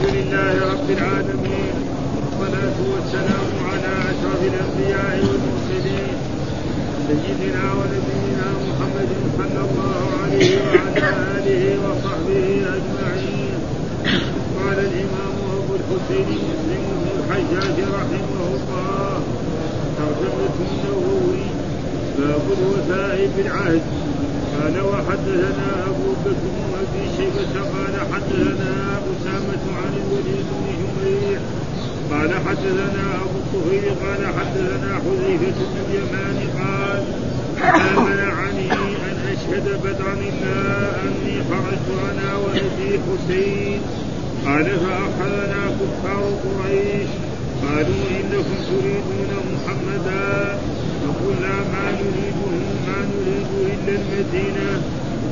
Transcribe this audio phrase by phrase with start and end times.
[0.00, 1.74] الحمد لله رب العالمين
[2.16, 6.16] والصلاة والسلام على أشرف الأنبياء والمرسلين
[7.08, 13.54] سيدنا ونبينا محمد صلى الله عليه وعلى آله وصحبه أجمعين.
[14.58, 19.20] قال الإمام أبو الحسين مسلم بن الحجاج رحمه الله
[19.98, 21.44] ترجمة النووي
[22.18, 23.82] باب الوفاء بالعهد
[24.60, 31.38] قال وحدثنا أبو بكر وأبي شيبة قال حدثنا أسامة عن الوليد بن جميع
[32.10, 37.04] قال حدثنا أبو الطفيل قال حدثنا حذيفة بن اليمان قال
[37.60, 43.80] ما منعني أن أشهد بدرا إلا أني خرجت أنا وأبي حسين.
[44.46, 47.08] قال فأخذنا كفار قريش.
[47.62, 50.58] قالوا إنكم تريدون محمدا.
[51.20, 52.50] فقلنا ما نريده
[52.86, 54.82] ما نريد إلا المدينة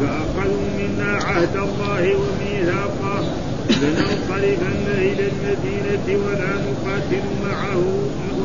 [0.00, 3.24] فأخذوا منا عهد الله وميثاقه
[3.70, 7.82] لننصرفن إلى المدينة ولا نقاتل معه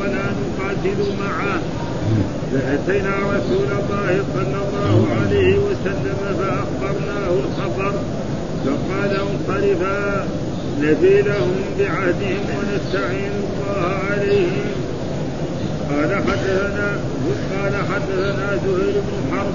[0.00, 1.60] ولا نقاتل معه.
[2.52, 7.94] فأتينا رسول الله صلى الله عليه وسلم فأخبرناه الخبر
[8.64, 10.28] فقال انصرفا
[10.80, 14.73] نفي لهم بعهدهم ونستعين الله عليهم.
[15.94, 16.88] قال حدثنا
[17.52, 19.54] قال حدثنا زهير بن حرب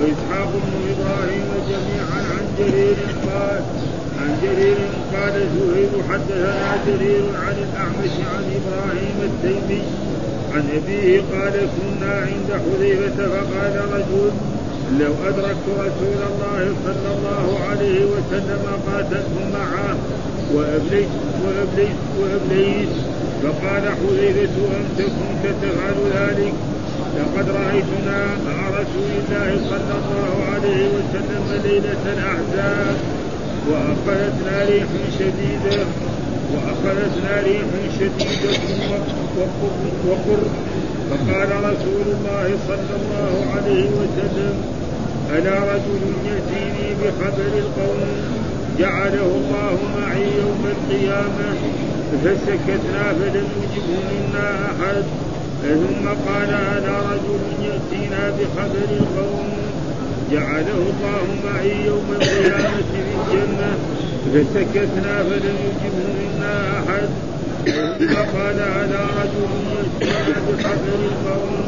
[0.00, 3.60] وإسحاق بن إبراهيم جميعا عن جرير قال
[4.20, 4.76] عن جرير
[5.14, 9.82] قال زهير حدثنا جرير عن الأعمش عن إبراهيم التيمي
[10.54, 14.30] عن أبيه قال كنا عند حذيفة فقال رجل
[15.00, 19.96] لو أدركت رسول الله صلى الله عليه وسلم قاتلت معه
[20.54, 21.08] وأبليت
[21.44, 22.88] وأبليت وأبليت
[23.42, 26.52] فقال حذيفة أنت كنت تفعل ذلك؟
[27.18, 32.96] لقد رأيتنا مع رسول الله صلى الله عليه وسلم ليلة الأحزاب.
[33.70, 34.86] وأخذتنا ريح
[35.18, 35.84] شديدة
[36.54, 37.68] وأخذتنا ريح
[38.00, 38.58] شديدة
[40.08, 40.42] وقر
[41.10, 44.54] فقال رسول الله صلى الله عليه وسلم
[45.30, 48.37] ألا رجل يأتيني بخبر القوم؟
[48.78, 51.48] جعله الله معي يوم القيامة
[52.22, 55.04] فسكتنا فلم يجبه منا أحد.
[55.62, 59.48] ثم قال ألا رجل يأتينا بخبر القوم.
[60.32, 63.70] جعله الله معي يوم القيامة في الجنة
[64.32, 67.08] فسكتنا فلم يجبه منا أحد.
[67.66, 71.66] ثم قال ألا رجل يأتينا بخبر القوم.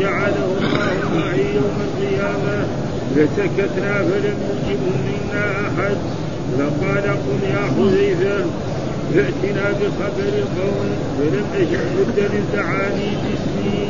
[0.00, 2.66] جعله الله معي يوم القيامة
[3.14, 5.96] فسكتنا فلم يجبه منا أحد.
[6.58, 8.44] فقال قل يا حذيفة
[9.14, 13.88] فأتنا بخبر القوم فلم أجد بدا دعاني باسمي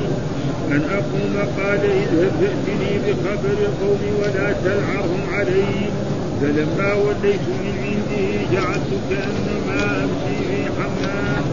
[0.71, 5.91] أن أقوم قال اذهب فأتني بخبر القوم ولا تلعرهم علي.
[6.41, 11.45] فلما وليت من عنده جعلت كأنما أمشي في حمام.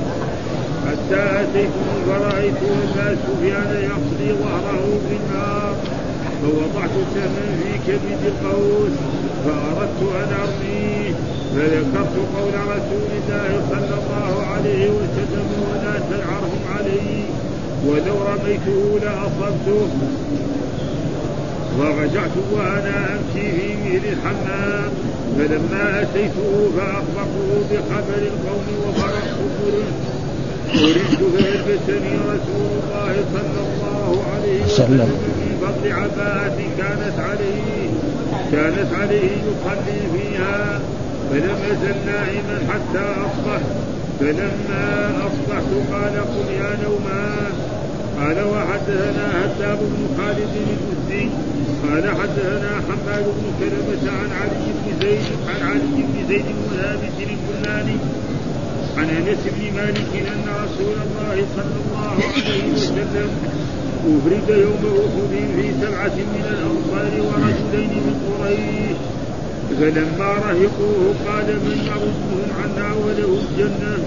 [0.87, 5.75] حتى أتيته فرأيت أبا سفيان يقضي ظهره في النار
[6.41, 9.18] فوضعت سهما في كبد القوس.
[9.45, 11.13] فأردت أن أرميه
[11.55, 17.23] فذكرت قول رسول الله صلى الله عليه وسلم ولا تنعرهم علي
[17.87, 19.87] ولو رميته لأصبته.
[21.79, 24.91] ورجعت وأنا أمشي في مهل الحمام
[25.37, 29.39] فلما أتيته فأخبرته بخبر القوم وفرقت
[30.75, 37.89] أريد فألبسني رسول الله صلى الله عليه وسلم من فضل عباءة كانت عليه.
[38.51, 40.79] كانت عليه يصلي فيها
[41.31, 43.61] فلم أزل نائما حتى أصبح.
[44.19, 47.53] فلما أصبحت قال قل يا نومان
[48.19, 51.29] قال وحدثنا هتاب بن خالد الجزي.
[51.83, 57.09] قال حدثنا حماد بن كلمة عن علي بن زيد عن علي بن زيد بن ثابت
[58.97, 63.29] عن أنس بن مالك أن رسول الله صلى الله عليه وسلم
[63.99, 68.97] أفرد يوم أحد في سبعة من الأنصار ورجلين من قريش.
[69.79, 73.97] فلما رهقوه قال من يردهم عنا وله الجنة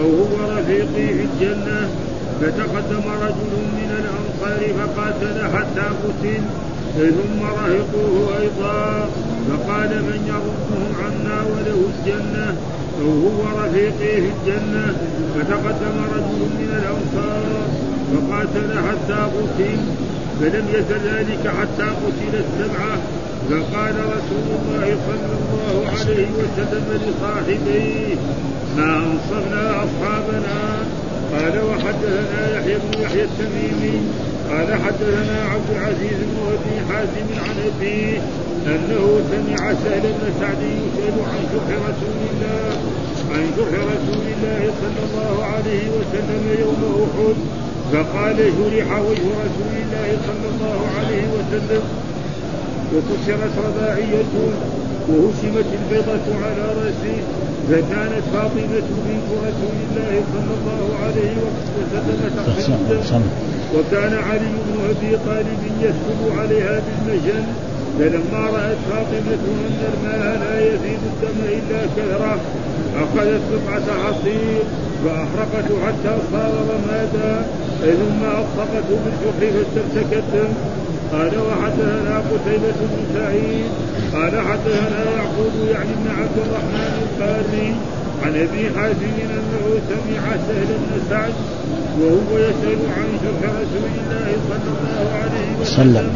[0.00, 1.90] أو هو رفيقي في الجنة؟
[2.40, 6.42] فتقدم رجل من الأنصار فقاتل حتى قتل.
[6.96, 9.08] ثم رهقوه أيضا.
[9.48, 12.54] فقال من يردهم عنا وله الجنة
[13.00, 14.94] أو هو رفيقي في الجنة؟
[15.34, 19.78] فتقدم رجل من الأنصار فقاتل حتى قتل
[20.40, 22.96] فلم يزل ذلك حتى قتل السبعة
[23.50, 28.16] فقال رسول الله صلى الله عليه وسلم لصاحبيه
[28.76, 30.86] ما أنصرنا أصحابنا؟
[31.32, 34.00] قال وحدثنا يحيى بن يحيى التميمي.
[34.50, 38.18] قال حدثنا عبد العزيز بن أبي حازم عن أبيه
[38.66, 42.76] أنه سمع سهل بن سعد يسأل عن شح رسول الله
[43.32, 47.61] عن شرح رسول الله صلى الله عليه وسلم يوم أحد.
[47.92, 51.82] فقال شرح وجه رسول الله صلى الله عليه وسلم
[52.94, 54.48] وكسرت رباعيته
[55.08, 57.18] وهشمت البيضة على رأسه
[57.68, 62.30] فكانت فاطمة بنت رسول الله صلى الله عليه وسلم
[62.90, 63.22] تقصد
[63.76, 67.44] وكان علي بن أبي طالب يسكب عليها بالمجن
[67.98, 72.40] فلما رأت فاطمة أن الماء لا يزيد الدم إلا كثرة
[72.96, 74.62] أخذت قطعة حصير
[75.04, 77.46] فأحرقته حتى صار رمادا.
[77.82, 80.52] ثم ألصقته بالفخ فاستمسك الدم
[81.12, 83.70] قال وحدثنا قتيبة بن سعيد
[84.14, 87.74] قال حدثنا يعقوب يعني ابن عبد الرحمن القاري
[88.22, 91.32] عن أبي حازم أنه سمع سهل بن سعد
[92.00, 96.10] وهو يسأل عن شرح رسول الله صلى الله عليه وسلم.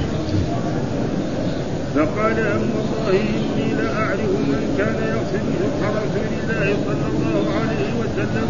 [1.94, 8.48] فقال أما الله إني لأعرف من كان يقصد شرح رسول الله صلى الله عليه وسلم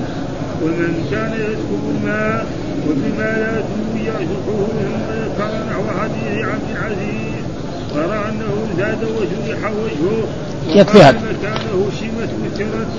[0.63, 2.47] ومن كان يسكب الماء
[3.19, 3.62] لا
[3.96, 4.78] يشرحه ثم
[5.12, 7.44] ذكر نحو حديث عبد العزيز
[7.94, 10.25] ترى انه زاد وجرح وجهه
[10.81, 10.99] يكفي.
[10.99, 12.90] هذا مكانه شمت وسرت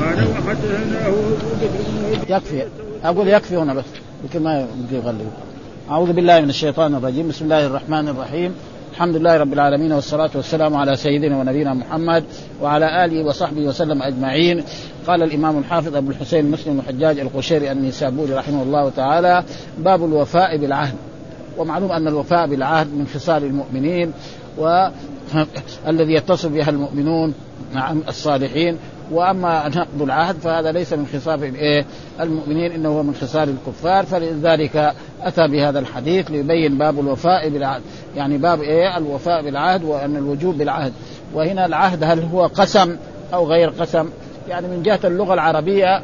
[0.00, 1.20] قال وحدثناه ابو
[1.52, 2.62] بكر يكفي
[3.04, 3.84] أقول يكفي هنا بس
[4.24, 5.30] يمكن ما يغلب
[5.90, 7.28] أعوذ بالله من الشيطان الرجيم.
[7.28, 8.54] بسم الله الرحمن الرحيم.
[8.98, 12.24] الحمد لله رب العالمين والصلاة والسلام على سيدنا ونبينا محمد
[12.62, 14.64] وعلى آله وصحبه وسلم أجمعين.
[15.06, 19.44] قال الإمام الحافظ أبو الحسين مسلم الحجاج القشيري النسابوري رحمه الله تعالى
[19.78, 20.94] باب الوفاء بالعهد.
[21.58, 24.12] ومعلوم أن الوفاء بالعهد من خصال المؤمنين
[24.56, 27.34] والذي يتصل بها المؤمنون
[27.74, 28.76] نعم الصالحين.
[29.10, 31.84] وأما نقض العهد فهذا ليس من خصال الايه
[32.20, 34.06] المؤمنين إنه هو من خصال الكفار.
[34.06, 37.82] فلذلك أتى بهذا الحديث ليبين باب الوفاء بالعهد.
[38.18, 40.92] يعني باب إيه؟ الوفاء بالعهد وأن الوجوب بالعهد.
[41.34, 42.96] وهنا العهد هل هو قسم
[43.34, 44.10] أو غير قسم؟
[44.48, 46.02] يعني من جهة اللغة العربية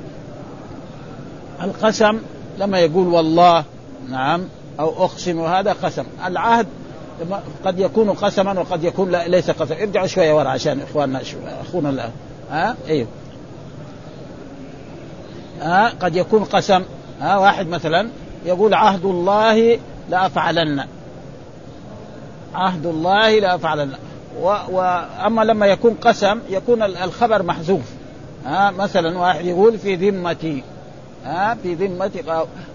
[1.62, 2.18] القسم
[2.58, 3.64] لما يقول والله
[4.10, 4.44] نعم
[4.80, 6.04] أو أقسم هذا قسم.
[6.26, 6.66] العهد
[7.64, 11.20] قد يكون قسما وقد يكون لا ليس قسم ارجعوا شوية ورا عشان إخواننا
[11.68, 12.10] أخونا الان
[12.50, 13.06] ها؟ أيوه.
[15.60, 16.82] ها؟ قد يكون قسم.
[17.20, 18.08] ها؟ واحد مثلا
[18.46, 19.78] يقول عهد الله
[20.10, 20.84] لأفعلن.
[22.54, 23.92] عهد الله لأفعلن
[24.70, 27.82] واما لما يكون قسم يكون الخبر محذوف.
[28.46, 30.62] ها مثلا واحد يقول في ذمتي
[31.24, 32.22] ها في ذمتي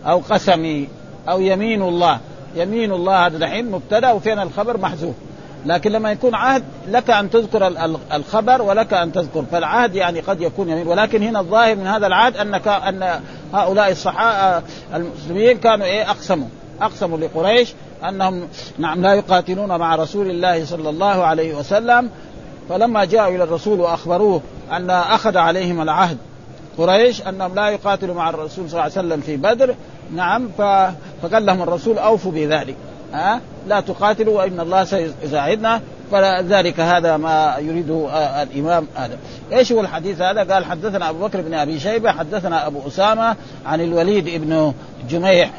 [0.05, 0.87] أو قسمي
[1.29, 2.19] أو يمين الله.
[2.55, 5.15] يمين الله هذا دحين مبتدأ وفين الخبر محذوف.
[5.65, 7.67] لكن لما يكون عهد لك أن تذكر
[8.13, 9.45] الخبر ولك أن تذكر.
[9.51, 10.87] فالعهد يعني قد يكون يمين.
[10.87, 13.21] ولكن هنا الظاهر من هذا العهد انك أن
[13.53, 16.47] هؤلاء الصحابه المسلمين كانوا إيه أقسموا.
[16.81, 17.73] أقسموا لقريش
[18.07, 18.47] أنهم
[18.77, 22.09] نعم لا يقاتلون مع رسول الله صلى الله عليه وسلم
[22.69, 24.41] فلما جاءوا إلى الرسول وأخبروه
[24.71, 26.17] أن أخذ عليهم العهد
[26.77, 29.75] قريش أنهم لا يقاتلوا مع الرسول صلى الله عليه وسلم في بدر
[30.15, 30.49] نعم
[31.21, 32.75] فقال لهم الرسول أوفوا بذلك
[33.13, 35.81] ها؟ لا تقاتلوا وإن الله سيساعدنا
[36.11, 38.09] فذلك هذا ما يريده
[38.43, 39.17] الإمام هذا.
[39.53, 43.35] إيش هو الحديث هذا؟ قال حدثنا أبو بكر بن أبي شيبة حدثنا أبو أسامة
[43.65, 44.73] عن الوليد بن
[45.09, 45.51] جميح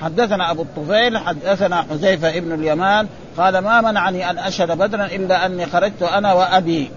[0.00, 3.06] حدثنا أبو الطفيل حدثنا حذيفة ابن اليمان
[3.36, 6.90] قال ما منعني أن أشهد بدرا إلا أني خرجت أنا وأبي.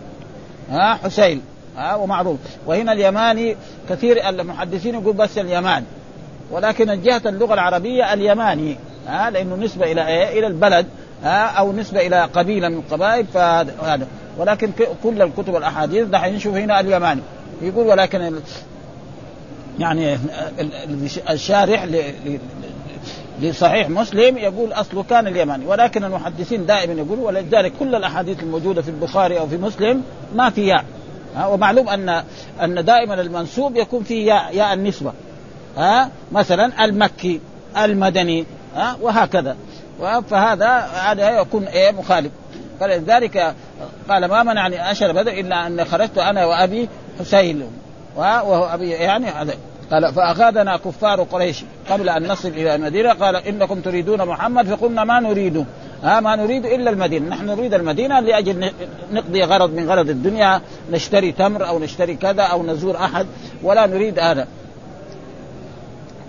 [0.71, 1.41] ها حسين.
[1.77, 2.39] ها ومعروف.
[2.65, 3.55] وهنا اليماني
[3.89, 5.83] كثير المحدثين يقول بس اليمان.
[6.51, 8.77] ولكن جهه اللغة العربية اليماني.
[9.07, 10.85] ها لأنه نسبة إلى إيه؟ إلى البلد.
[11.23, 14.71] ها أو نسبة إلى قبيلة من القبائل فهذا ولكن
[15.03, 17.21] كل الكتب الاحاديث دحين نشوف هنا اليماني.
[17.61, 18.39] يقول ولكن
[19.79, 20.17] يعني
[21.29, 21.87] الشارح
[23.41, 28.89] لصحيح مسلم يقول أصله كان اليماني ولكن المحدثين دائما يقولوا ولذلك كل الأحاديث الموجودة في
[28.89, 30.03] البخاري أو في مسلم
[30.35, 30.85] ما في ياء.
[31.47, 32.23] ومعلوم أن
[32.63, 35.13] أن دائما المنسوب يكون فيه ياء ياء النسبة.
[35.77, 37.39] ها مثلا المكي
[37.77, 39.57] المدني ها وهكذا.
[40.29, 42.31] فهذا هذا يكون إيه مخالف.
[42.79, 43.55] فلذلك
[44.09, 47.63] قال ما منعني اشهر بدر إلا ان خرجت أنا وأبي حسين.
[48.15, 49.53] وهو أبي يعني هذا.
[49.91, 53.13] قال فأخذنا كفار قريش قبل أن نصل إلى المدينة.
[53.13, 55.65] قال إنكم تريدون محمد؟ فقلنا ما نريده
[56.03, 58.71] ها ما نريد إلا المدينة، نحن نريد المدينة لأجل
[59.11, 63.27] نقضي غرض من غرض الدنيا، نشتري تمر أو نشتري كذا أو نزور أحد.
[63.63, 64.47] ولا نريد هذا.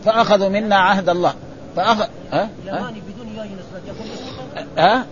[0.04, 1.34] فأخذوا منا عهد الله،
[1.76, 2.48] فاخذ ها؟
[4.78, 5.06] ها؟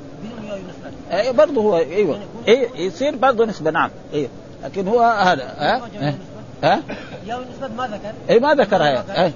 [0.69, 1.21] نسبة.
[1.21, 2.19] اي برضه هو إيوه.
[2.49, 3.91] اي يصير برضه نسبة نعم.
[4.15, 4.29] أيوه
[4.65, 5.83] لكن هو هذا ها؟
[6.65, 6.83] ها؟
[7.27, 9.33] ياء نسبة ما ذكر؟ اي ما ذكرها اي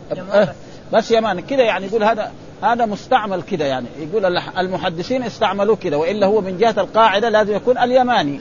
[0.93, 3.87] بس يمان كذا يعني يقول هذا هذا مستعمل كذا يعني.
[3.99, 8.41] يقول المحدثين استعملوه كذا والا هو من جهة القاعدة لازم يكون اليماني.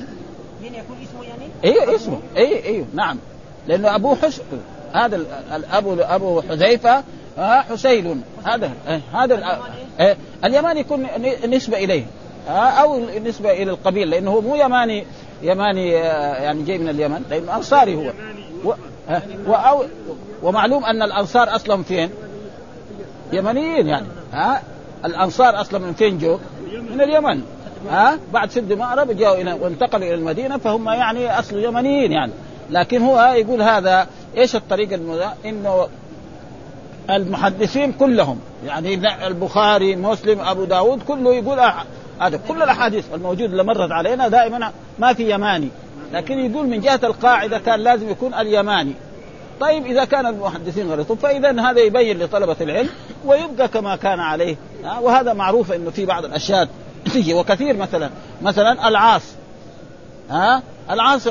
[0.62, 2.20] مين يكون اسمه يعني؟ أيوه اسمه.
[2.38, 3.18] اي أيوه نعم.
[3.68, 4.42] لأنه ابوه حس
[4.94, 7.04] هذا ال- الاب أبو حذيفة
[7.38, 9.44] آه حسيل هذا آه هذا ال-
[10.00, 12.06] آه اليماني يكون ن- نسبة إليه.
[12.48, 15.06] آه أو نسبة إلى القبيل لأنه هو مو يماني
[15.42, 18.12] يماني آه يعني جاي من اليمن لأنه أنصاري هو.
[18.66, 18.74] و
[19.10, 19.84] آه وأو
[20.44, 22.10] ومعلوم أن الأنصار أصلا فين؟
[23.34, 24.62] يمنيين يعني ها؟
[25.06, 26.40] الأنصار أصلا من فين جو؟
[26.94, 27.42] من اليمن
[27.90, 32.32] ها؟ بعد سد مأرب جاءوا إلى وانتقلوا إلى المدينة فهم يعني أصل يمنيين يعني.
[32.70, 35.88] لكن هو يقول هذا إيش الطريقة المذا إنه
[37.10, 38.94] المحدثين كلهم يعني
[39.28, 41.60] البخاري مسلم أبو داود كله يقول
[42.20, 45.70] هذا كل الأحاديث الموجودة اللي مرت علينا دائما ما في يماني.
[46.14, 48.94] لكن يقول من جهة القاعدة كان لازم يكون اليماني.
[49.60, 52.90] طيب إذا كان المحدثين غلطوا فاذا هذا يبين لطلبة العلم
[53.26, 54.56] ويبقى كما كان عليه.
[55.02, 56.68] وهذا معروف إنه في بعض الأشياء
[57.14, 58.10] تيجي وكثير مثلا
[58.42, 59.24] مثلا العاص.
[60.30, 61.28] ها؟ العاص؟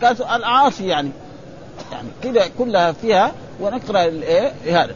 [0.00, 1.10] كاس- العاصي يعني.
[1.92, 4.94] يعني كده كلها فيها ونقرأ الايه هذا.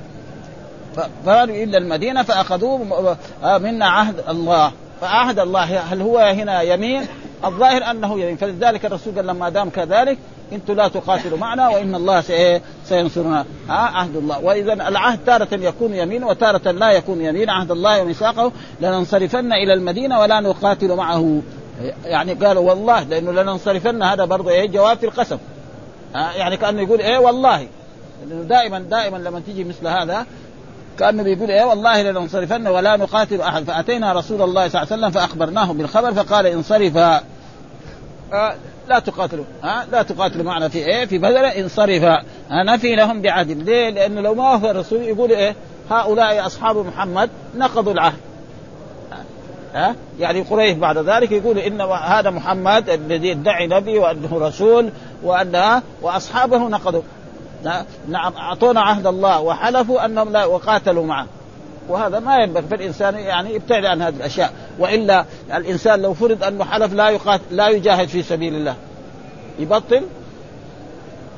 [0.97, 4.73] فقالوا إلا المدينة فأخذوه آه، منا عهد الله.
[5.01, 7.07] فعهد الله هل هو هنا يمين؟
[7.45, 10.19] الظاهر أنه يمين فلذلك الرسول قال لما دام كذلك
[10.53, 13.45] أنتم لا تقاتلوا معنا وإن الله سي- سينصرنا.
[13.69, 14.39] ها عهد الله.
[14.39, 17.51] واذا العهد تارة يكون يمين وتارة لا يكون يمين.
[17.51, 18.53] عهد الله وميثاقه.
[18.81, 21.43] لننصرفن إلى المدينة ولا نقاتل معه.
[22.05, 24.03] يعني قالوا والله لأنه لننصرفن.
[24.03, 25.39] هذا برضه إيه جواب في القسم.
[26.15, 27.67] ها يعني كأنه يقول إيه والله.
[28.29, 30.27] لأنه دائما دائما لما تيجي مثل هذا
[30.99, 33.65] كأنه بيقول إيه والله لننصرفن ولا نقاتل أحد.
[33.65, 37.21] فأتينا رسول الله صلى الله عليه وسلم فأخبرناه بالخبر فقال انصرفا
[38.33, 38.55] آه
[38.89, 39.45] لا تقاتلوا.
[39.62, 42.19] ها لا تقاتلوا معنا في إيه؟ في بدر انصرفا
[42.51, 43.65] آه نفي لهم بعدل.
[43.65, 45.55] ليه؟ لأنه لو ما هو الرسول يقول إيه؟
[45.91, 48.19] هؤلاء أصحاب محمد نقضوا العهد.
[49.75, 54.91] ها يعني قريش بعد ذلك يقول إن هذا محمد الذي يدعي نبي وأنه رسول
[55.23, 57.03] وأن وأصحابه نقضوا.
[58.09, 61.27] نعم أعطونا عهد الله وحلفوا أنهم لا وقاتلوا معه.
[61.89, 64.53] وهذا ما ينبغي فالإنسان يعني يبتعد عن هذه الأشياء.
[64.79, 65.25] وإلا
[65.55, 68.77] الإنسان لو فرض أنه حلف لا يقاتل لا يجاهد في سبيل الله.
[69.59, 70.03] يبطل؟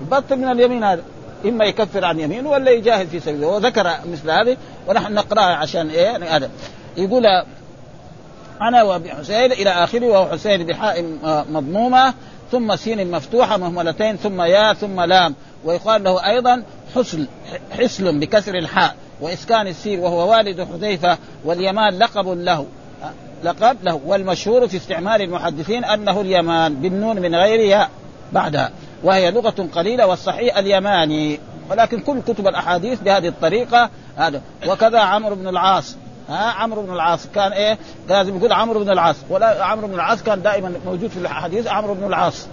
[0.01, 1.03] يبطل من اليمين هذا.
[1.45, 3.49] إما يكفر عن يمينه ولا يجاهد في سبيل الله.
[3.49, 4.57] وذكر مثل هذه
[4.89, 6.51] ونحن نقرأها عشان إيه؟ يعني هذا.
[6.97, 7.27] يقول
[8.61, 12.15] أنا وأبي حسين إلى آخره وهو حسين بحاء آه، مضمومة
[12.53, 15.35] ثم سين مفتوحة مهملتين ثم يا ثم لام.
[15.65, 16.63] ويقال له أيضا
[16.95, 17.27] حسل
[17.71, 18.97] حسل بكسر الحاء.
[19.21, 22.67] وإسكان السين وهو والد حذيفة واليمان لقب له.
[23.45, 24.01] لقب له.
[24.07, 27.91] والمشهور في استعمال المحدثين أنه اليمان بالنون من غير ياء
[28.33, 28.71] بعدها.
[29.03, 31.41] وهي لغة قليلة والصحيح اليماني.
[31.71, 34.41] ولكن كل كتب الأحاديث بهذه الطريقة هذا.
[34.67, 35.97] وكذا عمرو بن العاص.
[36.29, 37.79] ها عمرو بن العاص كان إيه؟
[38.09, 39.17] لازم يقول عمرو بن العاص.
[39.31, 42.47] ولا عمرو بن العاص كان دائما موجود في الحديث عمرو بن العاص.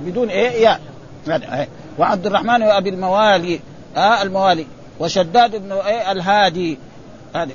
[0.00, 0.80] بدون إيه؟ ياء.
[1.26, 1.68] يعني إيه.
[1.98, 3.60] وعبد الرحمن وأبي الموالي.
[3.96, 4.66] ها الموالي.
[5.00, 6.78] وشداد بن إيه الهادي
[7.34, 7.52] هذه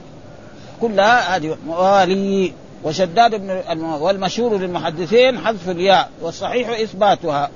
[0.81, 2.53] كلها هذه موالي.
[2.83, 7.49] وشداد بن الم- والمشهور للمحدثين حذف الياء والصحيح إثباتها.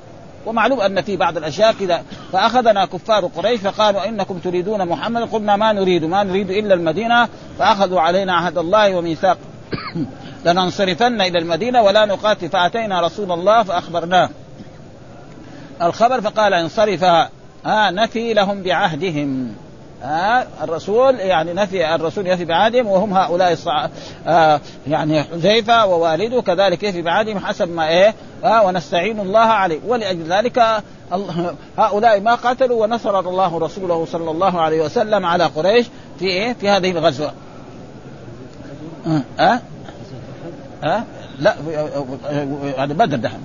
[0.45, 2.03] ومعلوم أن في بعض الأشياء كذا.
[2.33, 5.21] فأخذنا كفار قريش فقالوا إنكم تريدون محمد.
[5.21, 7.27] قلنا ما نريد ما نريد إلا المدينة.
[7.59, 9.37] فأخذوا علينا عهد الله وميثاق.
[10.45, 14.29] لننصرفن إلى المدينة ولا نقاتل فأتينا رسول الله فأخبرناه.
[15.81, 19.55] الخبر فقال انصرف ها نفي لهم بعهدهم.
[20.03, 23.87] ها الرسول يعني نفي الرسول يفي بعهدهم وهم هؤلاء الصع...
[24.27, 30.23] آه يعني حذيفة ووالده كذلك يفي بعهدهم حسب ما إيه آه ونستعين الله عليه ولأجل
[30.23, 30.83] ذلك
[31.77, 35.85] هؤلاء ما قاتلوا ونصر الله رسوله صلى الله عليه وسلم على قريش
[36.19, 37.33] في إيه في هذه الغزوة
[39.05, 39.59] ها أه؟
[40.83, 41.03] ها
[41.39, 41.55] لا
[42.77, 43.39] هذا بدر دحين؟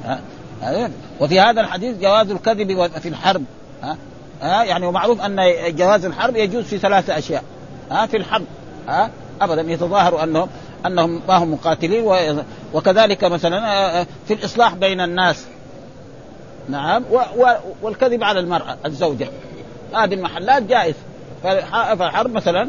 [1.20, 3.44] وفي هذا الحديث جواز الكذب في الحرب
[3.82, 3.96] ها
[4.42, 5.36] ها؟ يعني ومعروف أن
[5.76, 7.42] جواز الحرب يجوز في ثلاثة أشياء.
[7.90, 8.44] ها؟ في الحرب.
[8.88, 10.48] ها؟ ابدا يتظاهروا انهم
[10.86, 12.04] أنهم ما هم مقاتلين
[12.74, 15.46] وكذلك مثلا آه، في الإصلاح بين الناس.
[16.68, 17.04] نعم.
[17.82, 19.28] والكذب على المرأة الزوجة.
[19.94, 20.94] هذه المحلات جائز
[21.44, 22.68] فالح- فالحرب مثلا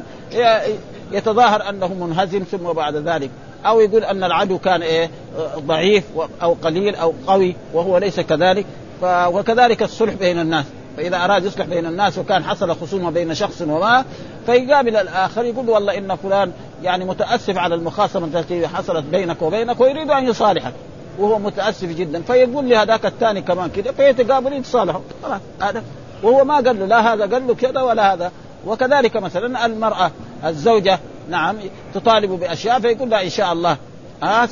[1.11, 3.29] يتظاهر أنه منهزم ثم بعد ذلك.
[3.65, 6.03] أو يقول أن العدو كان إيه؟ آه، ضعيف
[6.41, 8.65] أو قليل أو قوي وهو ليس كذلك.
[9.03, 10.65] وكذلك الصلح بين الناس.
[10.99, 14.05] فإذا أراد يصلح بين الناس وكان حصل خصومة بين شخص وما
[14.45, 16.51] فيقابل الآخر يقول له والله إن فلان
[16.83, 20.73] يعني متأسف على المخاصمة التي حصلت بينك وبينك ويريد أن يصالحك.
[21.19, 22.21] وهو متأسف جدا.
[22.21, 25.83] فيقول لهذاك الثاني كمان كده فيتقابلوا يتصالحوا خلاص هذا
[26.23, 28.31] وهو ما قال له لا هذا قال له كذا ولا هذا.
[28.65, 30.11] وكذلك مثلا المرأة
[30.45, 31.55] الزوجة نعم
[31.93, 33.77] تطالب بأشياء فيقول لها إن شاء الله.
[34.23, 34.45] آه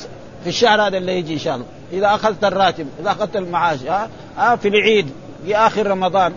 [0.43, 1.65] في الشهر هذا اللي يجي إن شاء الله.
[1.93, 4.07] إذا أخذت الراتب إذا أخذت المعاش آه,
[4.39, 5.09] آه في العيد.
[5.47, 6.33] في آخر رمضان.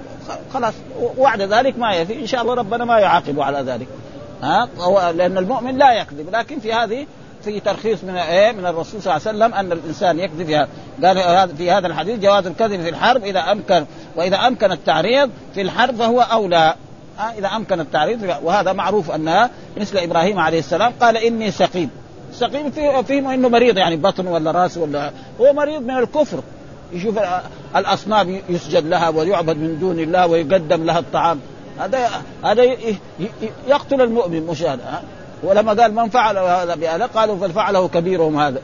[0.55, 0.75] خلاص
[1.19, 3.87] وبعد ذلك ما يفي إن شاء الله ربنا ما يعاقب على ذلك.
[4.43, 4.69] ها؟
[5.12, 6.29] لأن المؤمن لا يكذب.
[6.33, 7.07] لكن في هذه
[7.45, 10.47] في ترخيص من إيه؟ من الرسول صلى الله عليه وسلم أن الإنسان يكذب.
[11.00, 13.85] في هذا قال في هذا الحديث جواز الكذب في الحرب إذا امكن
[14.17, 16.75] وإذا أمكن التعريض في الحرب فهو أولى.
[17.38, 21.90] إذا أمكن التعريض وهذا معروف أنها مثل إبراهيم عليه السلام قال إني سقيم.
[22.33, 26.40] سقيم فيه فيه إنه مريض يعني بطن ولا رأس ولا هو مريض من الكفر.
[26.93, 27.19] يشوف
[27.77, 31.41] الأصنام يسجد لها ويعبد من دون الله ويقدم لها الطعام.
[31.79, 32.09] هذا
[32.45, 32.63] هذا
[33.69, 34.81] يقتل المؤمن مشاهد
[35.43, 38.61] ولما قال من فعل هذا بأهله قالوا بل فعله كبيرهم هذا.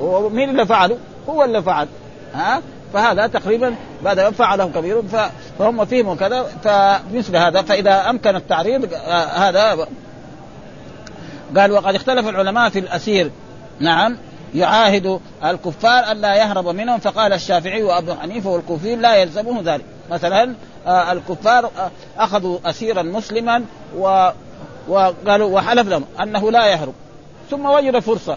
[0.00, 1.88] ومين اللي فعله؟ هو اللي فعل
[2.34, 5.02] ها؟ فهذا تقريبا بعد فعله كبير
[5.58, 9.86] فهم فيهم وكذا فمثل هذا فإذا أمكن التعريض آه، هذا.
[11.56, 13.30] قال وقد اختلف العلماء في الأسير.
[13.80, 14.16] نعم.
[14.54, 16.98] يعاهد الكفار أن لا يهرب منهم.
[16.98, 19.84] فقال الشافعي وأبو حنيفة والكوفيين لا يلزمه ذلك.
[20.10, 20.54] مثلا
[20.86, 23.64] آه، الكفار آه، أخذوا اسيرا مسلما
[23.96, 24.30] و
[24.88, 26.94] وقالوا وحلف لهم أنه لا يهرب.
[27.50, 28.36] ثم وجد فرصة.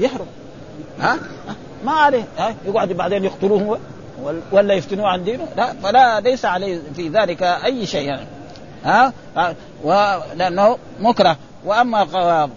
[0.00, 0.26] يهرب.
[1.00, 1.18] ها؟
[1.84, 2.24] ما عليه.
[2.38, 3.78] ها؟ يقعد بعدين يقتلوه
[4.52, 5.72] ولا يفتنوه عن دينه؟ لا.
[5.82, 8.26] فلا ليس عليه في ذلك أي شيء يعني.
[8.84, 9.12] ها؟
[9.84, 11.36] ولأنه مكره.
[11.64, 12.02] وأما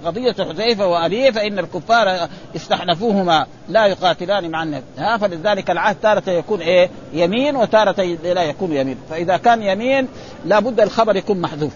[0.06, 4.84] قضية حذيفة وأبيه فإن الكفار استحلفوهما لا يقاتلان مع النبي.
[4.98, 8.98] ها فلذلك العهد تارة يكون إيه؟ يمين وتارة لا يكون يمين.
[9.10, 10.08] فإذا كان يمين
[10.46, 11.74] لابد الخبر يكون محذوف.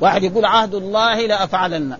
[0.00, 1.96] واحد يقول عهد الله لافعلن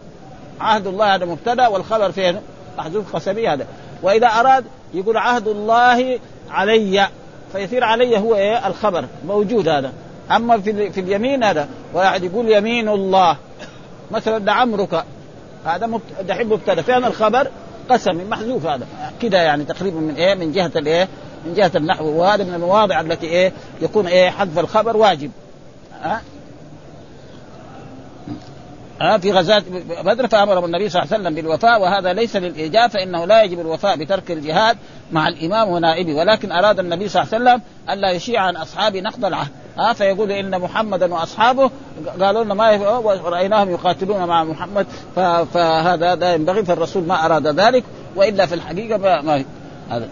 [0.60, 2.40] عهد الله هذا مبتدأ والخبر فين
[2.78, 3.66] محذوف قسمي هذا.
[4.02, 6.18] وإذا أراد يقول عهد الله
[6.50, 7.08] علي
[7.52, 9.04] فيصير علي هو إيه؟ الخبر.
[9.26, 9.92] موجود هذا.
[10.30, 11.68] أما في, في اليمين هذا.
[11.94, 13.36] واحد يقول يمين الله.
[14.12, 15.04] مثلا لعمرك
[15.66, 16.82] هذا دحين مبتدأ.
[16.82, 17.48] فين الخبر
[17.90, 18.86] قسم محذوف هذا.
[19.22, 21.08] كده يعني تقريبا من إيه من جهة الإيه
[21.46, 22.04] من جهة النحو.
[22.04, 25.30] وهذا من المواضع التي إيه يكون إيه حذف الخبر واجب.
[26.02, 26.22] ها؟
[29.00, 29.62] ها؟ في غزاة
[30.04, 33.96] بدر فأمر النبي صلى الله عليه وسلم بالوفاء وهذا ليس للإيجاب فإنه لا يجب الوفاء
[33.96, 34.76] بترك الجهاد
[35.12, 39.24] مع الإمام ونائبه ولكن أراد النبي صلى الله عليه وسلم ألا يشيع عن أصحابه نقض
[39.24, 39.50] العهد.
[39.78, 41.70] ها فيقول إن محمدا وأصحابه
[42.20, 42.70] قالوا لنا ما
[43.24, 44.86] رأيناهم يقاتلون مع محمد
[45.54, 47.84] فهذا لا ينبغي فالرسول ما أراد ذلك
[48.16, 49.44] وإلا في الحقيقة ما,
[49.90, 50.08] هذا.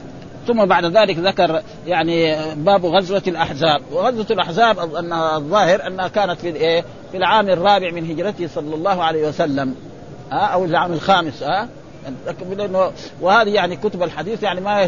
[0.46, 3.82] ثم بعد ذلك ذكر يعني باب غزوة الأحزاب.
[3.92, 9.02] وغزوة الأحزاب أن الظاهر أنها كانت في إيه في العام الرابع من هجرته صلى الله
[9.02, 9.74] عليه وسلم.
[10.32, 11.68] ها أو العام الخامس ها.
[13.20, 14.86] وهذه يعني كتب الحديث يعني ما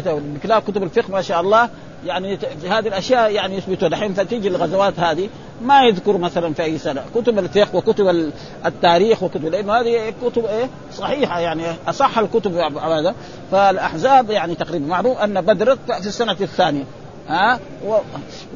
[0.59, 1.69] كتب الفقه ما شاء الله
[2.05, 2.37] يعني
[2.69, 5.29] هذه الأشياء يعني يثبتوا دحين فتيجي الغزوات هذه
[5.61, 7.03] ما يذكر مثلا في أي سنة.
[7.15, 8.31] كتب الفقه وكتب
[8.65, 13.15] التاريخ وكتب لأنه هذه كتب إيه؟ صحيحة يعني أصح الكتب هذا.
[13.51, 16.83] فالأحزاب يعني تقريبا معروف أن بدر في السنة الثانية.
[17.29, 17.59] ها؟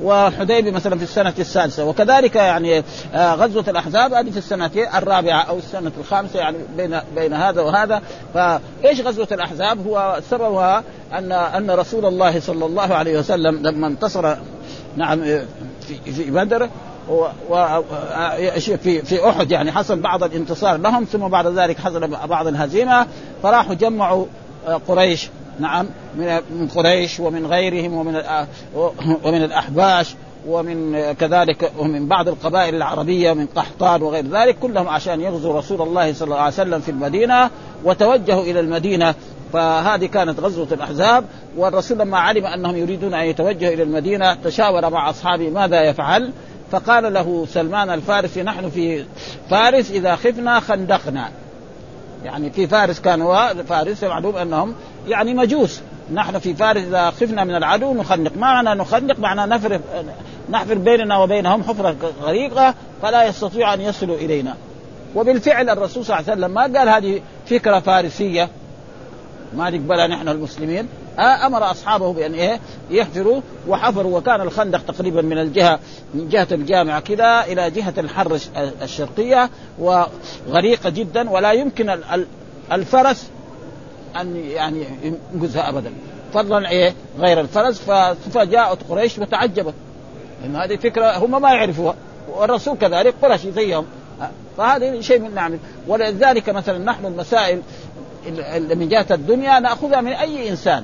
[0.01, 1.85] وحديبي مثلا في السنة السادسة.
[1.85, 7.33] وكذلك يعني آه، غزوة الأحزاب هذه في السنة الرابعة أو السنة الخامسة يعني بين بين
[7.33, 8.01] هذا وهذا.
[8.33, 14.35] فإيش غزوة الأحزاب؟ هو سببها أن أن رسول الله صلى الله عليه وسلم لما انتصر
[14.97, 15.21] نعم
[15.87, 16.69] في في بدر
[17.09, 17.27] و
[18.57, 23.07] في في أحد يعني حصل بعض الانتصار لهم ثم بعد ذلك حصل بعض الهزيمة
[23.43, 24.25] فراحوا جمعوا
[24.67, 25.85] آه، قريش نعم
[26.49, 28.21] من قريش ومن غيرهم ومن
[29.23, 30.15] ومن الأحباش
[30.47, 36.13] ومن كذلك ومن بعض القبائل العربية من قحطان وغير ذلك كلهم عشان يغزوا رسول الله
[36.13, 37.49] صلى الله عليه وسلم في المدينة
[37.83, 39.15] وتوجهوا إلى المدينة.
[39.53, 41.25] فهذه كانت غزوة الأحزاب
[41.57, 46.31] والرسول لما علم أنهم يريدون أن يتوجهوا إلى المدينة تشاور مع أصحابه ماذا يفعل؟
[46.71, 49.05] فقال له سلمان الفارسي نحن في
[49.49, 51.29] فارس إذا خفنا خندقنا.
[52.23, 54.75] يعني في فارس كانوا فارس معلوم أنهم
[55.07, 55.81] يعني مجوس.
[56.13, 58.31] نحن في فارس إذا خفنا من العدو نخنق.
[58.35, 59.79] ما معنى نخنق معنى نفر
[60.49, 64.55] نحفر بيننا وبينهم حفرة غريقة فلا يستطيع أن يصلوا إلينا.
[65.15, 68.49] وبالفعل الرسول صلى الله عليه وسلم ما قال هذه فكرة فارسية.
[69.53, 70.87] ما نقبلها نحن المسلمين.
[71.19, 72.59] آه أمر أصحابه بأن إيه
[72.91, 75.79] يحفروا وحفروا وكان الخندق تقريبا من الجهة
[76.13, 78.39] من جهة الجامعة كذا إلى جهة الحر
[78.81, 81.97] الشرقية وغريقة جدا ولا يمكن
[82.71, 83.29] الفرس
[84.21, 84.85] أن يعني
[85.33, 85.93] ينقذها ابدا.
[86.33, 87.81] فضلا إيه غير الفرس
[88.33, 89.73] فجاءت قريش وتعجبت.
[90.45, 91.95] إن هذه فكرة هم ما يعرفوها
[92.35, 93.85] والرسول كذلك قرشي زيهم.
[94.57, 95.57] فهذا شيء من نعم
[95.87, 97.61] ولذلك مثلا نحن المسائل
[98.75, 100.83] من جهة الدنيا نأخذها من أي إنسان.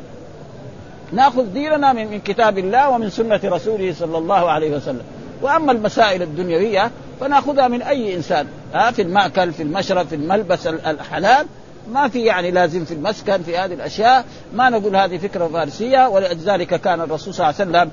[1.12, 5.02] نأخذ ديننا من كتاب الله ومن سنة رسوله صلى الله عليه وسلم.
[5.42, 8.48] وأما المسائل الدنيوية فنأخذها من أي إنسان.
[8.74, 11.46] ها في المأكل في المشرب في الملبس الحلال.
[11.92, 14.26] ما في يعني لازم في المسكن في هذه الأشياء.
[14.54, 17.92] ما نقول هذه فكرة فارسية ولذلك كان الرسول صلى الله عليه وسلم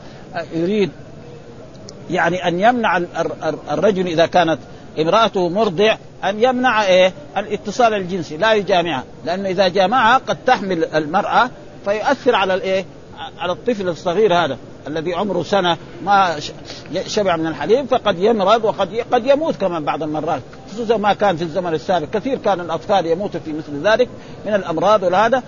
[0.62, 0.90] يريد
[2.10, 2.96] يعني أن يمنع
[3.70, 4.58] الرجل إذا كانت
[5.02, 11.50] امرأته مرضع أن يمنع إيه؟ الاتصال الجنسي لا يجامعها لأنه إذا جامعها قد تحمل المرأة
[11.84, 12.84] فيؤثر على الإيه؟
[13.38, 16.36] على الطفل الصغير هذا الذي عمره سنة ما
[17.06, 20.42] شبع من الحليب فقد يمرض وقد قد يموت كمان بعض المرات.
[20.72, 22.06] خصوصا ما كان في الزمن السابق.
[22.12, 24.08] كثير كان الأطفال يموتوا في مثل ذلك
[24.46, 25.42] من الأمراض وهذا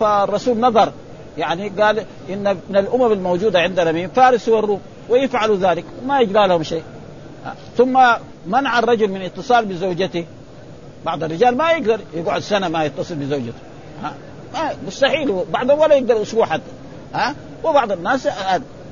[0.00, 0.92] فالرسول نظر
[1.38, 6.62] يعني قال إن من الأمم الموجودة عندنا من فارس والروم ويفعلوا ذلك ما يجرى لهم
[6.62, 6.82] شيء.
[7.76, 7.98] ثم
[8.46, 10.24] منع الرجل من اتصال بزوجته.
[11.04, 13.58] بعض الرجال ما يقدر يقعد سنة ما يتصل بزوجته.
[14.02, 14.14] ها؟
[14.86, 15.44] مستحيل.
[15.52, 16.70] بعضهم ولا يقدر أسبوع حتى.
[17.14, 18.28] ها؟ وبعض الناس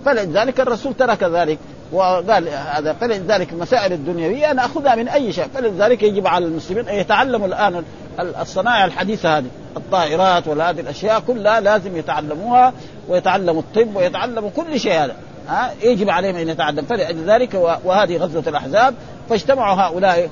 [0.04, 1.58] فلذلك الرسول ترك ذلك.
[1.92, 5.48] وقال هذا فلذلك المسائل الدنيوية ناخذها من أي شيء.
[5.54, 7.84] فلذلك يجب على المسلمين أن يتعلموا الآن
[8.20, 9.46] الصناعه الحديثة هذه.
[9.76, 12.72] الطائرات ولا هذه الأشياء كلها لازم يتعلموها
[13.08, 15.16] ويتعلموا الطب ويتعلموا كل شيء هذا.
[15.48, 18.94] ها؟ يجب عليهم أن يتعلم فلذلك وهذه غزوة الأحزاب.
[19.28, 20.30] فاجتمعوا هؤلاء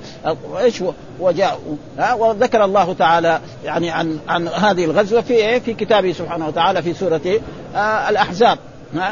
[0.58, 0.82] إيش
[1.20, 1.76] وجاءوا.
[1.98, 6.82] ها؟ وذكر الله تعالى يعني عن عن هذه الغزوة في إيه؟ في كتابه سبحانه وتعالى
[6.82, 7.40] في سورة
[7.74, 8.58] آه الأحزاب.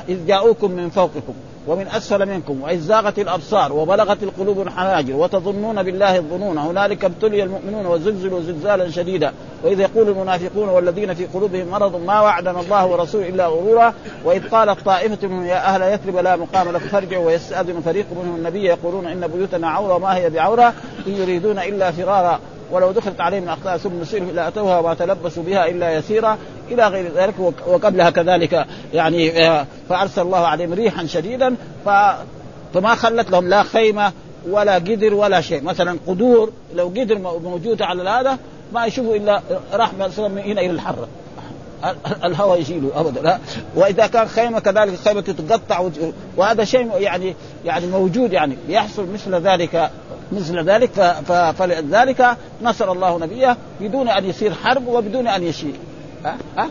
[0.09, 1.35] إذ جاءوكم من فوقكم.
[1.67, 7.87] ومن أسفل منكم واذ زاغت الأبصار وبلغت القلوب الحناجر وتظنون بالله الظنون هنالك ابتلي المؤمنون
[7.87, 9.33] وزلزلوا زلزالا شديدا
[9.65, 13.95] وإذ يقول المنافقون والذين في قلوبهم مرض ما وعدنا الله ورسوله إلا غرورا.
[14.25, 18.65] وإذ قالت طائفة منهم يا أهل يثرب لا مقام لكم فارجعوا ويستأذن فريق منهم النبي
[18.65, 20.75] يقولون إن بيوتنا عورة وما هي بعورة؟
[21.07, 22.41] إن يريدون إلا فرارا.
[22.71, 26.39] ولو دخلت عليهم أخطاء ثم نسير الا أتوها وما تلبسوا بها إلا يسيرا
[26.71, 27.35] إلى غير ذلك
[27.67, 28.67] وقبلها كذلك.
[28.95, 31.55] يعني آه، فأرسل الله عليهم ريحا شديدا
[32.75, 34.13] فما خلت لهم لا خيمة
[34.49, 35.63] ولا قدر ولا شيء.
[35.63, 38.39] مثلا قدور لو قدر موجود على هذا
[38.73, 41.09] ما يشوفوا إلا راح من هنا إلى الحره
[42.25, 43.23] الهواء يشيله ابدا.
[43.23, 43.39] لا
[43.77, 45.89] وإذا كان خيمة كذلك الخيمه تتقطع
[46.37, 49.91] وهذا شيء يعني يعني موجود يعني يحصل مثل ذلك.
[50.33, 51.17] مثل ذلك
[51.59, 55.77] فلذلك نصر الله نبيه بدون أن يصير حرب وبدون أن يشيل
[56.27, 56.69] أه؟ أه؟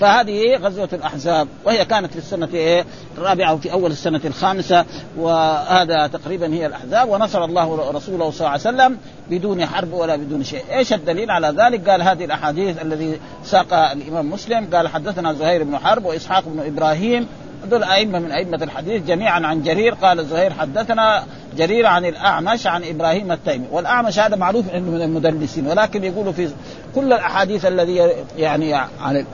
[0.00, 2.84] فهذه غزوة الأحزاب وهي كانت في السنة إيه؟
[3.18, 4.84] الرابعة وفي أول السنة الخامسة
[5.16, 8.98] وهذا تقريبا هي الأحزاب ونصر الله رسوله صلى الله عليه وسلم
[9.30, 10.62] بدون حرب ولا بدون شيء.
[10.72, 15.78] إيش الدليل على ذلك؟ قال هذه الأحاديث الذي ساق الإمام مسلم قال حدثنا زهير بن
[15.78, 17.28] حرب وإسحاق بن إبراهيم
[17.64, 19.94] هذول أئمة من أئمة الحديث جميعا عن جرير.
[19.94, 21.24] قال زهير حدثنا
[21.56, 23.66] جرير عن الأعمش عن إبراهيم التيمي.
[23.70, 26.50] والأعمش هذا معروف أنه من المدلسين ولكن يقولوا في
[26.94, 29.24] كل الأحاديث الذي يعني عن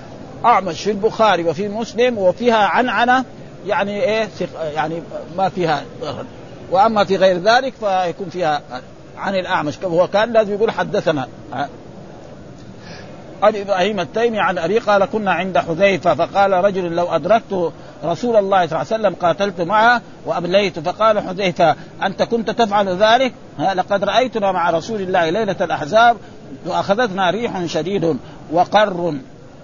[0.42, 3.24] الأعمش في البخاري وفي مسلم وفيها عنعنة
[3.66, 4.28] يعني إيه
[4.74, 5.02] يعني
[5.36, 5.82] ما فيها
[6.70, 8.62] وأما في غير ذلك فيكون فيها
[9.18, 11.28] عن الأعمش هو كان لازم يقول حدثنا.
[13.42, 17.72] عن إبراهيم التيمي عن ابي قال كنا عند حذيفة فقال رجل لو ادركت
[18.04, 23.32] رسول الله صلى الله عليه وسلم قاتلت معه وأبليت فقال حذيفة أنت كنت تفعل ذلك؟
[23.74, 26.16] لقد رأيتنا مع رسول الله ليلة الأحزاب
[26.66, 28.16] وأخذتنا ريح شديد
[28.52, 29.14] وقر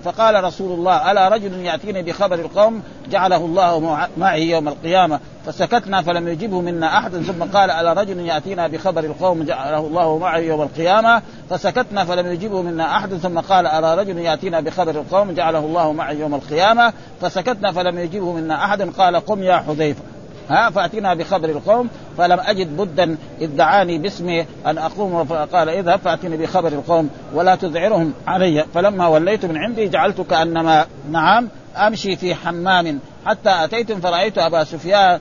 [0.07, 6.29] فقال رسول الله ألا رجل يأتيني بخبر القوم جعله الله معي يوم القيامة فسكتنا فلم
[6.29, 11.23] يجبه منا أحد ثم قال ألا رجل يأتينا بخبر القوم جعله الله معي يوم القيامة
[11.51, 16.21] فسكتنا فلم يجبه منا أحد ثم قال ألا رجل يأتينا بخبر القوم جعله الله معي
[16.21, 20.03] يوم القيامة فسكتنا فلم يجبه منا أحد قال قم يا حذيفة
[20.51, 26.37] ها فاتنا بخبر القوم فلم أجد بدا إذ دعاني باسمي أن أقوم فقال اذهب فاتني
[26.37, 28.65] بخبر القوم ولا تذعرهم علي.
[28.75, 32.99] فلما وليت من عندي جعلت كانما نعم أمشي في حمام.
[33.27, 35.21] حتى اتيت فرأيت أبا سفيان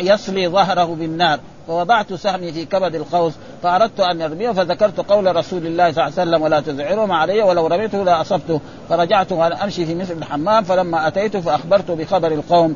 [0.00, 1.38] يصلي ظهره بالنار.
[1.66, 6.30] فوضعت سهمي في كبد القوس فأردت أن ارميه فذكرت قول رسول الله صلى الله عليه
[6.30, 11.36] وسلم ولا تذعرهم علي ولو رميته لاصبته فرجعت وأنا أمشي في مثل الحمام فلما أتيت
[11.36, 12.74] فأخبرت بخبر القوم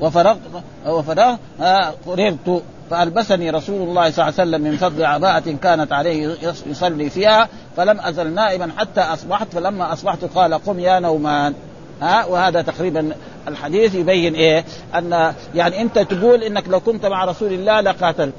[0.00, 0.38] وفرغت
[0.86, 1.38] وفرغت
[2.06, 6.36] قررت فألبسني رسول الله صلى الله عليه وسلم من فضل عباءة كانت عليه
[6.66, 11.54] يصلي فيها فلم أزل نائما حتى أصبحت فلما أصبحت قال قم يا نومان.
[12.02, 13.12] ها وهذا تقريبا
[13.48, 18.32] الحديث يبين إيه؟ أن يعني أنت تقول إنك لو كنت مع رسول الله لقاتلت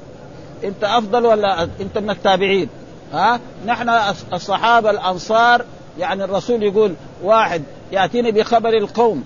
[0.64, 2.68] أنت أفضل ولا أنت من التابعين؟
[3.12, 3.88] ها؟ نحن
[4.32, 5.64] الصحابة الأنصار
[5.98, 7.62] يعني الرسول يقول واحد
[7.92, 9.24] يأتيني بخبر القوم.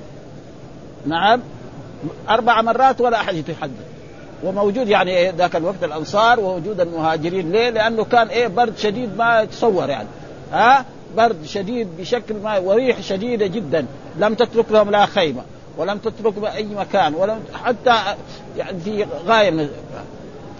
[1.06, 1.40] نعم؟
[2.28, 3.72] أربع مرات ولا أحد يتحدث.
[4.44, 7.52] وموجود يعني إيه؟ ذاك الوقت الأنصار ووجود المهاجرين.
[7.52, 10.08] ليه؟ لأنه كان إيه؟ برد شديد ما يتصور يعني.
[10.52, 10.84] ها؟
[11.16, 13.86] برد شديد بشكل ما وريح شديدة جدا.
[14.18, 15.42] لم تترك لهم لا خيمة.
[15.78, 17.96] ولم تترك اي مكان ولم حتى
[18.56, 19.68] يعني في غاية من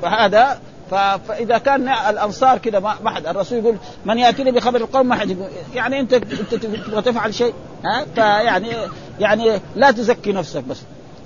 [0.02, 5.30] فهذا فإذا كان الأنصار كده ما حد الرسول يقول من يأتيني بخبر القوم ما حد
[5.30, 7.54] يقول يعني أنت أنت تبغى تفعل شيء؟
[7.84, 8.72] ها؟ فيعني
[9.20, 10.80] يعني لا تزكي نفسك بس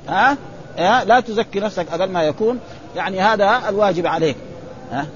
[0.09, 0.37] ها؟
[0.79, 2.59] ها؟ لا تزكي نفسك أقل ما يكون
[2.97, 4.37] يعني هذا الواجب عليك
[4.93, 5.07] ها؟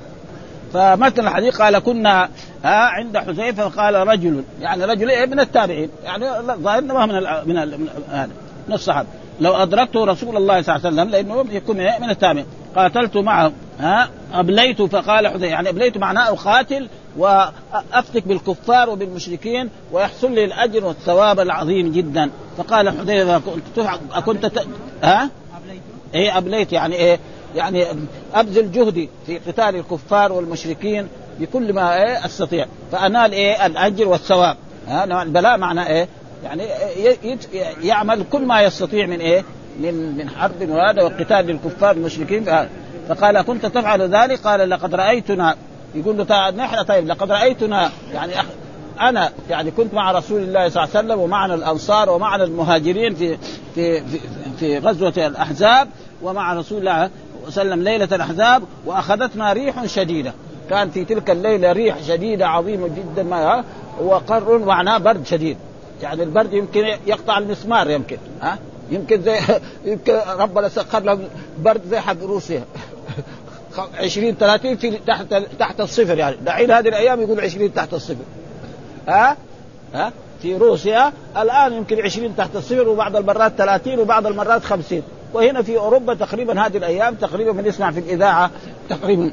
[0.72, 2.28] فمثل الحديث قال كنا
[2.64, 7.42] ها؟ عند حذيفة قال رجل يعني رجل إيه؟ من التابعين يعني ظاهر ما من ال
[7.46, 8.30] من ال من هذا.
[8.68, 9.08] من الصحابه
[9.40, 14.08] لو ادركته رسول الله صلى الله عليه وسلم لأنه يكون من التابعين قاتلت معه ها؟
[14.34, 21.92] أبليت فقال حذيفة يعني أبليت معناه أقاتل وأفتك بالكفار وبالمشركين ويحصل لي الأجر والثواب العظيم
[21.92, 22.30] جدا.
[22.58, 24.66] فقال حذيفة كنت تفعل كنت ت...
[25.02, 25.30] ها؟
[26.14, 27.18] إيه أبليت يعني إيه؟
[27.56, 27.86] يعني
[28.34, 31.08] أبذل جهدي في قتال الكفار والمشركين
[31.40, 32.66] بكل ما إيه أستطيع.
[32.92, 34.56] فأنال إيه الأجر والثواب.
[34.88, 36.08] ها؟ نوع البلاء معناه إيه؟
[36.44, 36.62] يعني
[37.82, 39.44] يعمل كل ما يستطيع من إيه؟
[39.80, 42.68] من من حرب وهذا وقتال للكفار والمشركين فهذا.
[43.08, 45.56] فقال كنت تفعل ذلك؟ قال لقد رأيتنا.
[45.94, 47.90] يقول له نحن طيب لقد رأيتنا.
[48.14, 48.32] يعني
[49.00, 53.38] أنا يعني كنت مع رسول الله صلى الله عليه وسلم ومعنا الأنصار ومعنا المهاجرين في
[53.74, 54.18] في في,
[54.58, 55.88] في غزوة الأحزاب
[56.22, 57.10] ومع رسول الله صلى الله
[57.44, 60.32] عليه وسلم ليلة الأحزاب وأخذتنا ريح شديدة.
[60.70, 63.64] كان في تلك الليلة ريح شديدة عظيمة جدا ما
[64.00, 65.56] وقر معناه برد شديد.
[66.02, 68.58] يعني البرد يمكن يقطع المسمار يمكن ها؟
[68.90, 69.38] يمكن زي
[69.84, 71.22] يمكن ربنا سخر لهم
[71.58, 72.64] برد زي حق روسيا.
[73.98, 76.36] 20 30 في تحت تحت الصفر يعني.
[76.36, 78.24] دحين هذه الأيام يقول 20 تحت الصفر.
[79.08, 79.36] ها؟
[79.94, 85.02] ها؟ في روسيا الآن يمكن 20 تحت الصفر وبعض المرات 30 وبعض المرات 50
[85.34, 88.50] وهنا في أوروبا تقريبا هذه الأيام تقريبا بنسمع في الإذاعة
[88.88, 89.32] تقريبا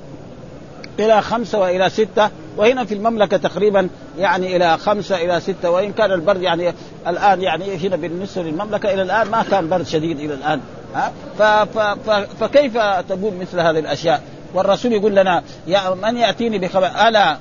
[0.99, 3.89] إلى خمسة وإلى ستة وهنا في المملكة تقريبا
[4.19, 6.73] يعني إلى خمسة إلى ستة وإن كان البرد يعني
[7.07, 10.61] الآن يعني هنا بالنسبة للمملكة إلى الآن ما كان برد شديد إلى الآن
[10.95, 11.11] ها؟
[12.39, 12.77] فكيف
[13.09, 17.37] تقول مثل هذه الأشياء؟ والرسول يقول لنا يا من يأتيني بخبر ألا.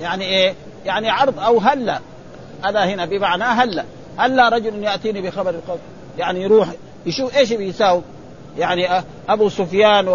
[0.00, 0.54] يعني إيه؟
[0.86, 2.00] يعني عرض أو هلا
[2.66, 3.84] الا هنا بمعنى هلا
[4.16, 5.78] هلا رجل يأتيني بخبر القوم.
[6.18, 6.68] يعني يروح
[7.06, 8.02] يشوف إيش بيساوي.
[8.58, 8.88] يعني
[9.28, 10.08] أبو سفيان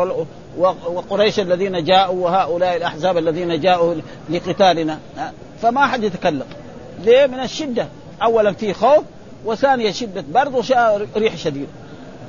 [0.58, 3.96] وقريش الذين جاءوا وهؤلاء الأحزاب الذين جاءوا
[4.30, 5.00] لقتالنا؟
[5.62, 6.46] فما حد يتكلم.
[7.04, 7.88] ليه؟ من الشدة.
[8.24, 9.04] اولا في خوف
[9.46, 10.56] وثانيا شدة برد
[11.16, 11.68] وريح شديد.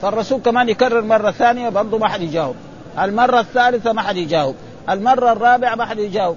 [0.03, 2.57] فالرسول كمان يكرر مرة ثانية برضه ما حد يجاوب.
[2.99, 4.55] المرة الثالثة ما حد يجاوب.
[4.91, 6.37] المرة الرابعة ما حد يجاوب.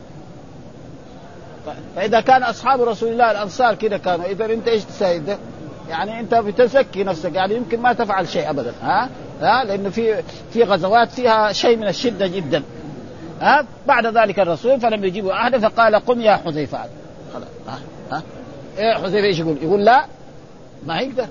[1.96, 5.38] فإذا كان أصحاب رسول الله الأنصار كذا كانوا إذا أنت إيش تساوي ده؟
[5.90, 9.10] يعني أنت بتزكي نفسك يعني يمكن ما تفعل شيء ابدا ها؟
[9.42, 10.24] ها لأنه في
[10.54, 12.64] في غزوات فيها شيء من الشدة جدا.
[13.42, 16.80] ها بعد ذلك الرسول فلم يجيبوا احدا فقال قم يا حذيفة.
[17.34, 17.80] خلاص ها
[18.12, 18.22] ها.
[18.78, 20.06] إيه حذيفة إيش يقول؟ يقول لا
[20.86, 21.26] ما يقدر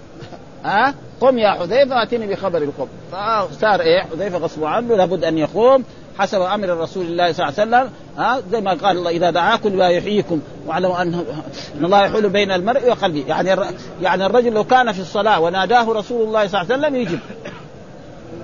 [0.65, 2.89] ها قم يا حذيفة اتني بخبر القوم.
[3.13, 5.85] فصار إيه حذيفة غصب عنه لابد أن يقوم.
[6.19, 9.69] حسب أمر رسول الله صلى الله عليه وسلم ها زي ما قال الله إذا دعاكم
[9.69, 10.41] لا يحييكم.
[10.67, 11.15] واعلموا أن
[11.79, 13.25] أن الله يحول بين المرء وقلبه.
[13.29, 13.57] يعني
[14.03, 17.19] يعني الرجل لو كان في الصلاة وناداه رسول الله صلى الله عليه وسلم يجب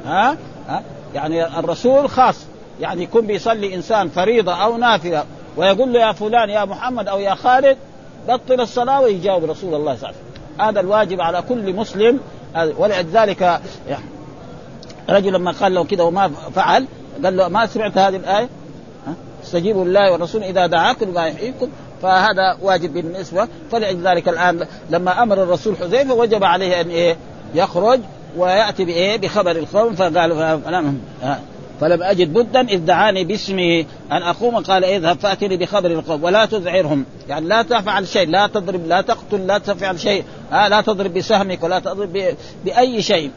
[0.07, 0.37] ها؟
[0.69, 0.83] ها؟
[1.15, 2.37] يعني الرسول خاص.
[2.81, 5.25] يعني يكون بيصلي إنسان فريضة أو نافلة
[5.57, 7.77] ويقول له يا فلان يا محمد أو يا خالد
[8.29, 10.67] بطل الصلاة ويجاوب رسول الله صلى الله عليه وسلم.
[10.69, 12.21] هذا الواجب على كل مسلم.
[12.79, 13.61] ولذلك
[15.11, 16.87] رجل لما قال له كده وما فعل
[17.25, 18.49] قال له ما سمعت هذه الآية؟
[19.45, 21.69] استجيبوا لله والرسول إذا دعاكم لما يحييكم.
[22.03, 23.49] فهذا واجب بالنسبة.
[23.73, 27.17] فلذلك الآن لما أمر الرسول حذيفة وجب عليه أن إيه؟
[27.55, 28.01] يخرج
[28.37, 31.41] ويأتي بإيه؟ بخبر القوم فقال فلم ها.
[31.81, 34.57] فلم أجد بدا إذ دعاني باسمه أن أقوم.
[34.57, 37.05] قال اذهب فاتني بخبر القوم ولا تذعرهم.
[37.29, 41.63] يعني لا تفعل شيء لا تضرب لا تقتل لا تفعل شيء ها لا تضرب بسهمك
[41.63, 43.31] ولا تضرب بأي شيء.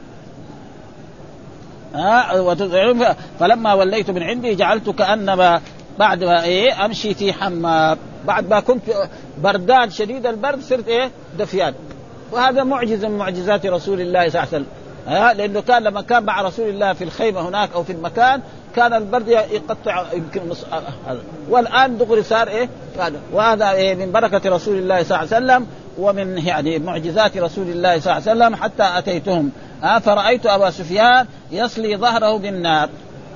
[1.94, 3.06] ها وتذعرهم.
[3.40, 5.62] فلما وليت من عندي جعلت كأنما
[6.00, 7.98] بعد ما إيه أمشي في حمام.
[8.26, 8.84] بعد ما كنت
[9.44, 11.74] بردان شديد البرد صرت إيه دفيان.
[12.32, 14.66] وهذا معجزه من معجزات رسول الله صلى الله عليه وسلم.
[15.08, 18.42] ها لأنه كان لما كان مع رسول الله في الخيمة هناك أو في المكان
[18.76, 20.66] كان البرد يقطع يمكن نص
[21.08, 21.20] هذا.
[21.50, 23.20] والآن دغري صار إيه؟ هذا.
[23.34, 25.68] وهذا إيه؟ من بركة رسول الله صلى الله عليه وسلم
[25.98, 29.52] ومن يعني معجزات رسول الله صلى الله عليه وسلم حتى أتيتهم.
[29.84, 32.90] ها فرأيت أبا سفيان يصلي ظهره بالنار.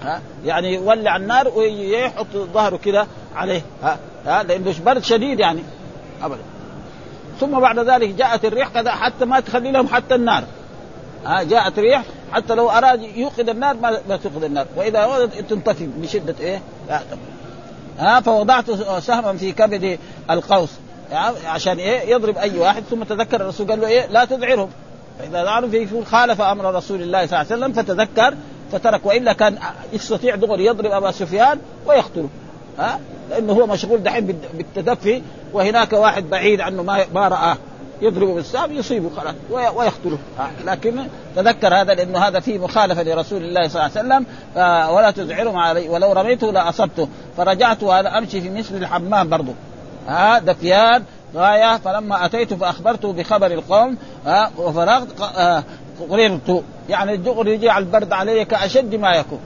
[0.04, 3.62] ها يعني يولع النار ويحط ظهره كده عليه.
[3.84, 5.64] ها ها لأنه برد شديد يعني.
[6.24, 6.42] ابدا.
[7.40, 10.44] ثم بعد ذلك جاءت الريح كذا حتى ما تخلي لهم حتى النار.
[11.26, 13.76] ها جاءت ريح حتى لو أراد يوقد النار
[14.10, 14.66] ما, توقد النار.
[14.76, 16.62] وإذا ولد تنطفي بشدة إيه؟
[18.00, 20.70] ها فوضعت سهما في كبد القوس.
[21.12, 24.70] يعني عشان إيه؟ يضرب أي واحد ثم تذكر الرسول قال له إيه؟ لا تذعرهم.
[25.20, 28.34] فإذا ذعروا فيكون خالف أمر رسول الله صلى الله عليه وسلم فتذكر
[28.72, 29.06] فترك.
[29.06, 29.58] وإلا كان
[29.94, 32.30] يستطيع دغري يضرب أبا سفيان ويقتله.
[32.80, 35.22] ها؟ لأنه هو مشغول دحين بالتدفي
[35.54, 37.58] وهناك واحد بعيد عنه ما ما رآه.
[38.02, 40.18] يضربه بالسهم يصيبه خلاص ويقتله.
[40.66, 44.26] لكن تذكر هذا لأنه هذا فيه مخالفة لرسول الله صلى الله عليه وسلم.
[44.96, 49.54] ولا تزعرهم علي ولو رميته لاصبته فرجعت وأنا أمشي في مثل الحمام برضه
[50.08, 51.04] ها دفيان
[51.36, 53.98] غاية فلما أتيت فأخبرته بخبر القوم.
[54.26, 55.22] ها وفرغت
[56.10, 56.64] قررت.
[56.90, 59.40] يعني دغري يجي على البرد علي كاشد ما يكون.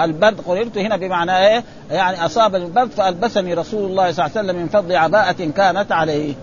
[0.00, 4.62] البرد قررت هنا بمعنى إيه؟ يعني أصاب البرد فألبسني رسول الله صلى الله عليه وسلم
[4.62, 6.34] من فضل عباءة كانت عليه.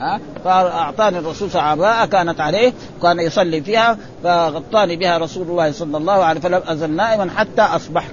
[0.00, 6.24] ها؟ فأعطاني الرسول وسلم كانت عليه كان يصلي فيها فغطاني بها رسول الله صلى الله
[6.24, 8.12] عليه وسلم فلم أزل نائما حتى أصبحت.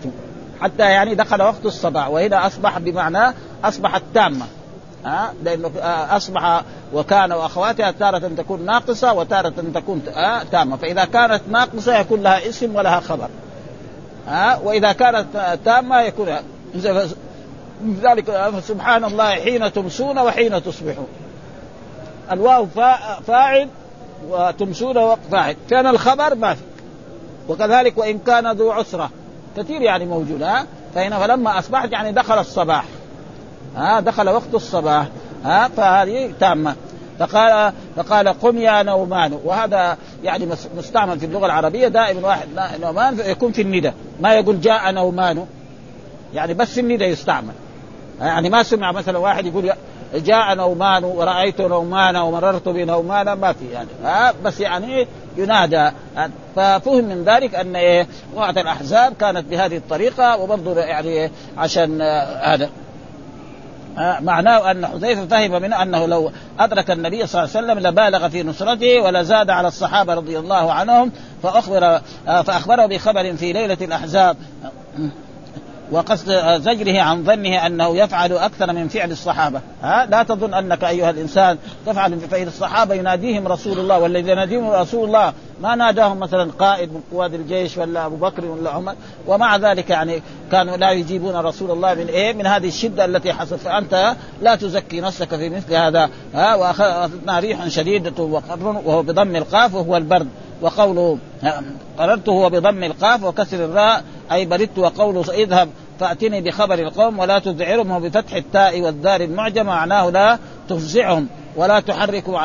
[0.62, 4.46] حتى يعني دخل وقت الصباح وهنا أصبح بمعنى اصبحت تامه
[5.06, 5.72] ها؟ لأنه
[6.10, 6.62] أصبح
[6.94, 10.02] وكان وأخواتها تارة تكون ناقصة وتارة تكون
[10.52, 10.78] تامة.
[10.78, 13.28] فإذا كانت ناقصة يكون لها اسم ولها خبر.
[14.28, 16.28] ها؟ وإذا كانت تامة يكون
[17.84, 21.08] لذلك سبحان الله حين تمسون وحين تصبحون.
[22.32, 22.66] الواو
[23.28, 23.68] فاعل
[24.30, 25.56] وتمسون فاعل.
[25.70, 26.62] كان الخبر ما في.
[27.50, 29.10] وكذلك وإن كان ذو عسرة.
[29.58, 32.86] كثير يعني موجود ها؟ فهنا فلما أصبحت يعني دخل الصباح
[33.76, 35.08] ها؟ دخل وقت الصباح
[35.44, 36.76] ها؟ فهذه تامة.
[37.20, 39.40] فقال فقال قم يا نومان.
[39.44, 42.48] وهذا يعني مستعمل في اللغة العربية دائما واحد
[42.82, 45.46] نومان يكون في الندى ما يقول جاء نومان.
[46.34, 47.54] يعني بس الندى يستعمل.
[48.20, 49.72] يعني ما سمع مثلا واحد يقول
[50.14, 53.90] جاء نومان ورأيت نومان ومررت بنومان ما في يعني.
[54.04, 55.92] ها بس يعني ينادى.
[56.56, 62.02] ففهم من ذلك أن إيه وقت الأحزاب كانت بهذه الطريقة وبرضه يعني عشان
[62.42, 62.70] هذا.
[64.22, 68.44] معناه أن حذيفة فهم منه أنه لو أدرك النبي صلى الله عليه وسلم لبالغ في
[68.44, 71.12] نصرته ولا زاد على الصحابة رضي الله عنهم
[71.44, 74.38] فأخبر فأخبره بخبر في ليلة الأحزاب.
[75.92, 81.10] وقصد زجره عن ظنه أنه يفعل أكثر من فعل الصحابة، ها؟ لا تظن أنك أيها
[81.10, 82.96] الإنسان تفعل فإن الصحابة.
[82.96, 88.06] يناديهم رسول الله والذي يناديهم رسول الله ما ناداهم مثلا قائد من قواد الجيش ولا
[88.06, 88.96] أبو بكر ولا عمر
[89.28, 93.60] ومع ذلك يعني كانوا لا يجيبون رسول الله من إيه؟ من هذه الشدة التي حصلت.
[93.60, 99.74] فأنت لا تزكي نفسك في مثل هذا ها؟ واخذنا ريح شديدة وقر وهو بضم القاف
[99.74, 100.28] وهو البرد
[100.62, 101.18] وقوله
[101.98, 107.92] قررته هو بضم القاف وكسر الراء أي بردت وقوله اذهب فأتني بخبر القوم ولا تذعرهم
[107.92, 110.40] وبفتح التاء والدار المعجم معناه لا
[110.70, 112.40] تفزعهم ولا تحركوا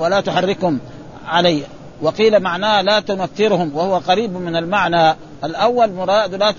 [0.00, 0.78] ولا تحركهم
[1.26, 1.62] علي.
[2.02, 6.54] وقيل معناه لا تنفرهم وهو قريب من المعنى الأول مراد لا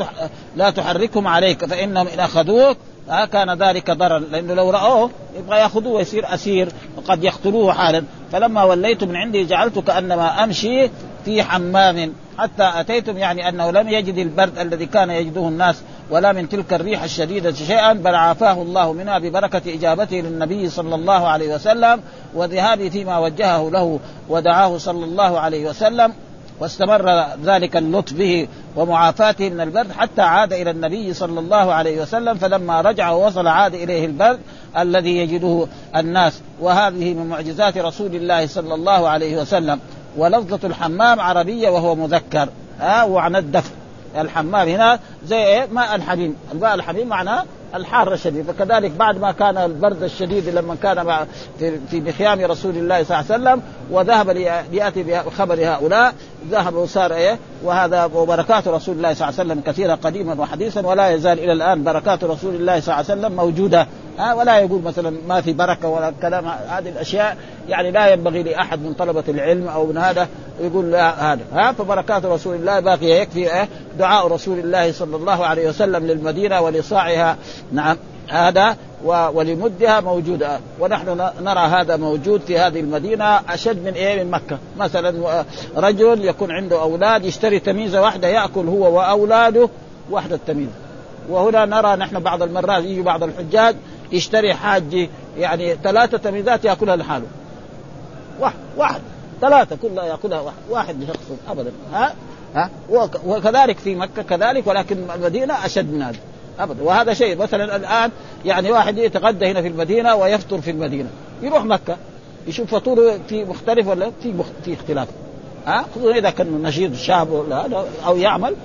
[0.55, 6.33] لا تحركهم عليك فإنهم إن أخذوك كان ذلك ضرر لأنه لو رأوه يبغى يأخذوه ويصير
[6.33, 8.03] أسير وقد يقتلوه حالا.
[8.31, 10.89] فلما وليت من عندي جعلت كأنما أمشي
[11.25, 16.49] في حمام حتى أتيتم يعني أنه لم يجد البرد الذي كان يجده الناس ولا من
[16.49, 22.01] تلك الريح الشديدة شيئا بل عافاه الله منها ببركة إجابته للنبي صلى الله عليه وسلم
[22.33, 26.13] وذهابه فيما وجهه له ودعاه صلى الله عليه وسلم
[26.59, 32.37] واستمر ذلك اللطف به ومعافاته من البرد حتى عاد إلى النبي صلى الله عليه وسلم
[32.37, 34.39] فلما رجع ووصل عاد إليه البرد
[34.77, 36.41] الذي يجده الناس.
[36.61, 39.79] وهذه من معجزات رسول الله صلى الله عليه وسلم.
[40.17, 42.49] ولفظة الحمام عربية وهو مذكر.
[42.79, 43.71] ها وعن الدفء
[44.15, 48.51] الحمام هنا زي إيه؟ ماء الحميم الماء الحميم معناه الحار الشديد.
[48.51, 51.25] فكذلك بعد ما كان البرد الشديد لما كان
[51.59, 54.29] في في مخيام رسول الله صلى الله عليه وسلم وذهب
[54.71, 56.13] ليأتي بخبر هؤلاء
[56.51, 61.09] ذهب وصار إيه وهذا وبركات رسول الله صلى الله عليه وسلم كثيرة قديما وحديثا ولا
[61.09, 63.87] يزال إلى الآن بركات رسول الله صلى الله عليه وسلم موجودة.
[64.19, 66.47] ها ولا يقول مثلا ما في بركة ولا كلام.
[66.47, 67.37] هذه الأشياء
[67.69, 70.27] يعني لا ينبغي لأحد من طلبة العلم أو من هذا
[70.61, 71.41] يقول لا هذا.
[71.53, 73.67] ها فبركات رسول الله باقية يكفي إيه
[73.99, 77.37] دعاء رسول الله صلى الله عليه وسلم للمدينة ولصاعها
[77.71, 77.97] نعم
[78.29, 80.59] هذا ولمدها موجودة.
[80.79, 84.57] ونحن نرى هذا موجود في هذه المدينة أشد من إيه من مكة.
[84.77, 85.43] مثلا
[85.77, 89.69] رجل يكون عنده أولاد يشتري تميزة واحدة يأكل هو وأولاده
[90.09, 90.71] واحدة تميزة
[91.29, 93.75] وهنا نرى نحن بعض المرات يجي بعض الحجاج
[94.11, 97.25] يشتري حاج يعني ثلاثة تميزات يأكلها لحاله.
[98.39, 99.01] واحد واحد
[99.41, 100.95] ثلاثة كلها يأكلها واحد واحد
[101.49, 101.71] أبدا.
[101.93, 102.13] ها؟
[102.55, 102.69] ها؟
[103.25, 106.17] وكذلك في مكة كذلك ولكن المدينة أشد من هذا.
[106.59, 106.83] أبدا.
[106.83, 108.11] وهذا شيء مثلا الآن
[108.45, 111.09] يعني واحد يتغدى هنا في المدينة ويفطر في المدينة.
[111.41, 111.97] يروح مكة
[112.47, 114.45] يشوف فطوره في مختلف ولا في مخ...
[114.65, 115.07] في اختلاف.
[115.65, 118.55] ها؟ خصوصا إذا كان نشيط شاب ولا هذا أو يعمل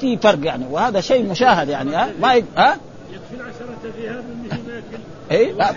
[0.00, 0.64] في فرق يعني.
[0.70, 2.44] وهذا شيء مشاهد يعني ها؟ ما ي...
[2.56, 2.76] ها؟
[3.10, 5.72] يكفي العشرة ذهاب منه ماكل اي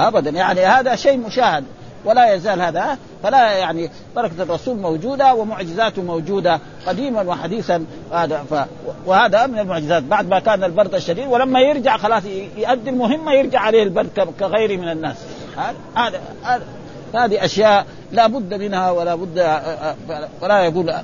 [0.00, 0.30] ابدا.
[0.30, 1.64] يعني هذا شيء مشاهد.
[2.04, 8.54] ولا يزال هذا فلا يعني بركه الرسول موجودة ومعجزاته موجودة قديما وحديثا هذا ف
[9.06, 10.02] وهذا من المعجزات.
[10.02, 12.22] بعد ما كان البرد الشديد ولما يرجع خلاص
[12.56, 15.16] يؤدي المهمة يرجع عليه البرد كغيره من الناس.
[15.96, 16.20] هذا
[17.14, 19.60] هذه أشياء لا بد منها ولا بد
[20.42, 20.94] ولا يقول.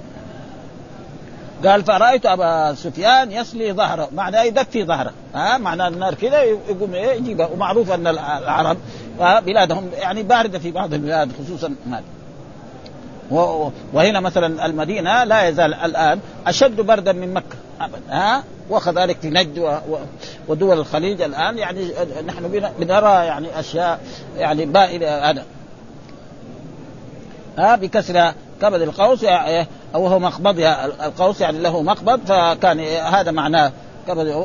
[1.65, 4.09] قال فرأيت أبا سفيان يصلي ظهره.
[4.15, 5.13] معنى يدفي ظهره.
[5.35, 8.77] ها؟ معنى النار كذا يقوم يجيبها ومعروف أن العرب
[9.19, 12.03] بلادهم يعني باردة في بعض البلاد خصوصا مال
[13.93, 17.43] وهنا مثلا المدينة لا يزال الآن أشد بردا من
[17.81, 19.81] أبدا ها؟ وكذلك في نجد
[20.49, 21.91] ودول الخليج الآن يعني
[22.27, 24.01] نحن بنرى يعني أشياء
[24.37, 25.45] يعني بائلة هذا.
[27.59, 29.25] ها؟ بكسر كبد القوس
[29.95, 33.73] أو هو مقبضها القوس يعني له مقبض فكان هذا معناه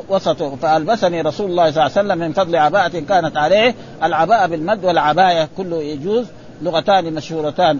[0.08, 3.74] وسطه فألبسني رسول الله صلى الله عليه وسلم من فضل عباءة كانت عليه.
[4.02, 6.26] العباءة بالمد والعباية كله يجوز
[6.62, 7.78] لغتان مشهورتان.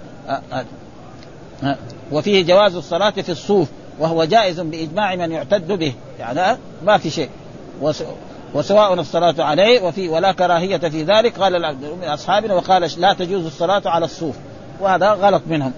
[2.12, 3.68] وفيه جواز الصلاة في الصوف
[3.98, 5.94] وهو جائز بإجماع من يعتد به.
[6.18, 7.28] يعني ما في شيء.
[8.54, 11.38] وسواء الصلاة عليه وفي ولا كراهية في ذلك.
[11.38, 14.36] قال من أصحابنا وقال لا تجوز الصلاة على الصوف.
[14.80, 15.72] وهذا غلط منهم.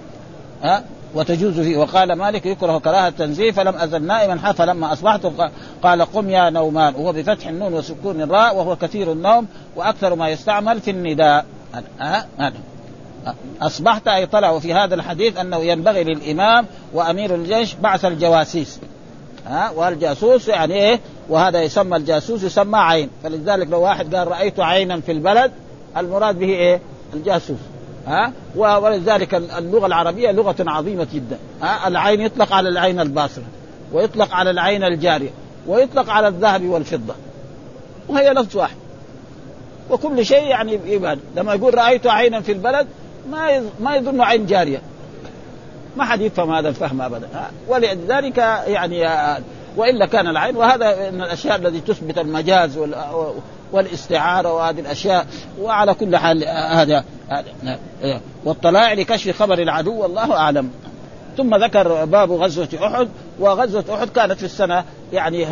[0.63, 0.83] ها
[1.15, 1.77] وتجوز فيه.
[1.77, 5.27] وقال مالك يكره كراهة التنزيه فلم أزل نائما حتى لما أصبحت
[5.83, 6.95] قال قم يا نومان.
[6.95, 11.45] وهو بفتح النون وسكون الراء وهو كثير النوم وأكثر ما يستعمل في النداء.
[13.61, 18.79] أصبحت أي طلع وفي هذا الحديث أنه ينبغي للإمام وأمير الجيش بعث الجواسيس.
[19.47, 20.99] ها؟ والجاسوس يعني إيه؟
[21.29, 23.09] وهذا يسمى الجاسوس يسمى عين.
[23.23, 25.51] فلذلك لو واحد قال رأيت عينا في البلد
[25.97, 26.81] المراد به إيه؟
[27.13, 27.57] الجاسوس.
[28.07, 31.37] ها؟ ولذلك اللغة العربية لغة عظيمة جدا.
[31.61, 33.43] ها؟ العين يطلق على العين الباصرة
[33.93, 35.29] ويطلق على العين الجارية
[35.67, 37.13] ويطلق على الذهب والفضة.
[38.07, 38.75] وهي لفظ واحد.
[39.89, 41.19] وكل شيء يعني يبان.
[41.35, 42.87] لما يقول رأيت عينا في البلد
[43.31, 44.81] ما ما يظن عين جارية.
[45.97, 47.27] ما حد يفهم هذا الفهم ابدا.
[47.67, 48.37] ولذلك
[48.67, 49.07] يعني
[49.77, 52.77] وإلا كان العين وهذا من الأشياء التي تثبت المجاز
[53.71, 55.25] والاستعارة وهذه الأشياء
[55.61, 57.03] وعلى كل حال هذا
[58.45, 60.71] والطلاع لكشف خبر العدو والله أعلم.
[61.37, 63.07] ثم ذكر باب غزوة أحد
[63.39, 65.47] وغزوة أحد كانت في السنة يعني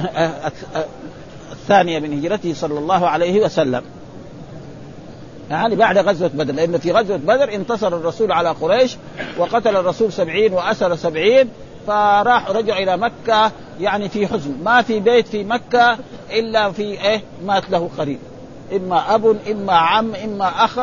[1.51, 3.83] الثانية من هجرته صلى الله عليه وسلم.
[5.49, 8.97] يعني بعد غزوة بدر لأن في غزوة بدر انتصر الرسول على قريش
[9.37, 11.49] وقتل الرسول سبعين وأسر سبعين
[11.87, 14.55] فراح رجع إلى مكة يعني في حزن.
[14.63, 15.97] ما في بيت في مكة
[16.31, 18.19] إلا في إيه؟ مات له قريب.
[18.75, 20.79] إما أب إما عم إما أخ.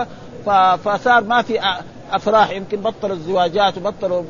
[0.77, 1.61] فصار ما في
[2.13, 2.51] أفراح.
[2.51, 4.23] يمكن بطلوا الزواجات وبطلوا.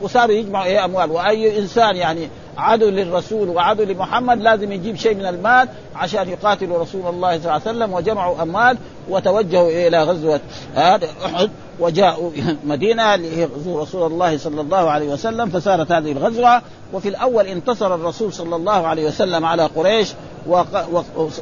[0.00, 1.10] وصاروا يجمعوا إيه؟ أموال.
[1.10, 7.06] وأي إنسان يعني عدو للرسول وعدو لمحمد لازم يجيب شيء من المال عشان يقاتلوا رسول
[7.06, 8.78] الله صلى الله عليه وسلم وجمعوا أموال
[9.08, 10.40] وتوجهوا إلى غزوة
[10.76, 11.50] أحد
[11.80, 12.30] وجاءوا
[12.64, 16.62] مدينة ليغزوا رسول الله صلى الله عليه وسلم فصارت هذه الغزوة.
[16.92, 20.12] وفي الأول انتصر الرسول صلى الله عليه وسلم على قريش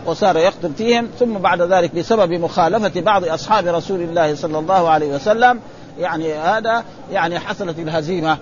[0.06, 1.08] وصار يقتل فيهم.
[1.18, 5.60] ثم بعد ذلك بسبب مخالفة بعض أصحاب رسول الله صلى الله عليه وسلم
[5.98, 8.38] يعني هذا يعني حصلت الهزيمة.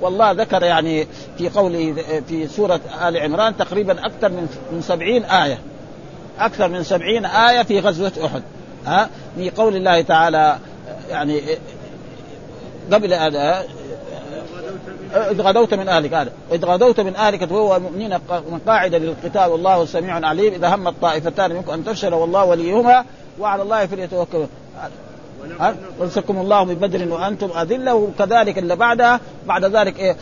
[0.00, 1.06] والله ذكر يعني
[1.38, 1.94] في قوله
[2.28, 5.58] في سورة آل عمران تقريبا أكثر من من سبعين آية.
[6.38, 8.42] أكثر من سبعين آية في غزوة أحد.
[8.86, 10.58] ها؟ في قول الله تعالى
[11.10, 11.42] يعني
[12.92, 13.64] قبل هذا
[15.30, 16.14] إذ غدوت من أهلك.
[16.14, 16.32] هذا.
[16.52, 20.54] إذ غدوت من أهلك وهو المؤمنين من قاعدة للقتال والله سميع عليم.
[20.54, 23.04] إذا همت طائفتان منكم أن تفشل والله وليهما
[23.38, 24.46] وعلى الله فليتوكلوا
[26.00, 30.16] ونصركم الله ببدر وأنتم أذلة وكذلك اللي بعدها بعد ذلك إيه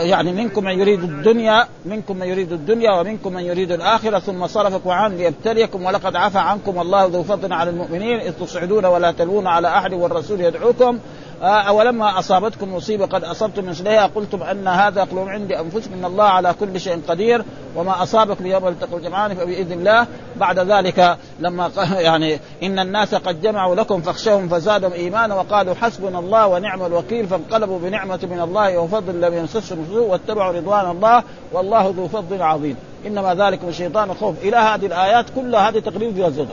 [0.00, 4.90] يعني منكم من يريد الدنيا منكم من يريد الدنيا ومنكم من يريد الآخرة ثم صرفكم
[4.90, 9.68] عنه ليبتليكم ولقد عفى عنكم الله ذو فضل على المؤمنين إذ تصعدون ولا تلوون على
[9.68, 10.98] أحد والرسول يدعوكم.
[11.42, 16.54] أولما أصابتكم مصيبة قد أصبتم مثلها قلتم أن هذا قلوب عندي أنفسكم إن الله على
[16.60, 17.44] كل شيء قدير
[17.76, 21.70] وما أصابكم يوم التقى الجمعان فبإذن الله بعد ذلك لما
[22.08, 27.78] يعني إن الناس قد جمعوا لكم فاخشوهم فزادهم إيمانا وقالوا حسبنا الله ونعم الوكيل فانقلبوا
[27.78, 31.22] بنعمة من الله وفضل لم يمسسهم سوء واتبعوا رضوان الله
[31.52, 32.76] والله ذو فضل عظيم.
[33.06, 34.34] إنما ذلكم الشيطان خوف.
[34.42, 36.46] إلى هذه الآيات كلها هذه تقريبا في الزهر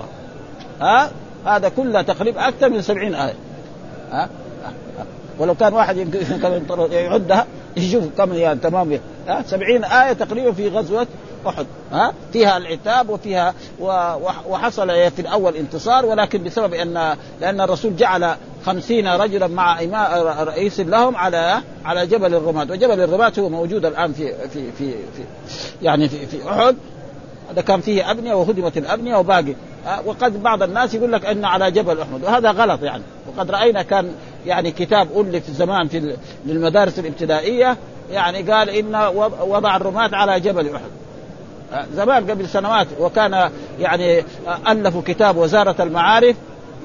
[0.82, 1.12] ها؟
[1.46, 3.36] هذا كله تقريبا أكثر من سبعين آية.
[4.12, 4.30] ها؟
[5.40, 6.16] ولو كان واحد
[6.92, 7.46] يعدها
[7.78, 9.00] يشوف كم يعني تمام.
[9.28, 11.08] ها 70 آية تقريبا في غزوة
[11.48, 11.66] أحد.
[11.92, 13.54] ها فيها العتاب وفيها
[14.50, 19.82] وحصل في الأول انتصار ولكن بسبب أن لأن الرسول جعل خمسين رجلا مع
[20.44, 22.72] رئيس لهم على على جبل الرماد.
[22.72, 25.24] وجبل الرماد هو موجود الآن في في في, في
[25.82, 26.76] يعني في, في أحد.
[27.52, 29.56] هذا كان فيه أبنية وهدمت الأبنية وباقي.
[30.06, 33.04] وقد بعض الناس يقول لك انه على جبل احد وهذا غلط يعني.
[33.28, 34.12] وقد رأينا كان
[34.46, 36.16] يعني كتاب ألف زمان في
[36.46, 37.78] للمدارس الابتدائية
[38.12, 38.96] يعني قال إن
[39.42, 40.70] وضع الرماة على جبل
[41.74, 44.24] آه، زمان قبل سنوات وكان يعني
[44.68, 46.36] ألفوا كتاب وزارة المعارف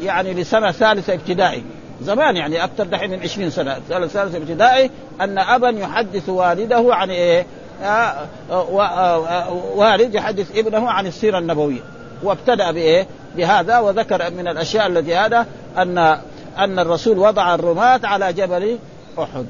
[0.02, 1.64] يعني لسنة ثالثة ابتدائي
[2.02, 4.90] زمان يعني أكثر دحين من 20 سنة ثالثة ابتدائي
[5.20, 7.46] أن أبا يحدث والده عن إيه؟
[7.82, 8.14] آه
[8.50, 11.80] آه والد يحدث ابنه عن السيرة النبوية
[12.22, 13.06] وابتدأ بإيه؟
[13.36, 15.46] بهذا وذكر من الأشياء التي هذا
[15.78, 16.18] أن
[16.59, 18.78] أن الرسول وضع الرماة على جبل
[19.18, 19.46] أحد.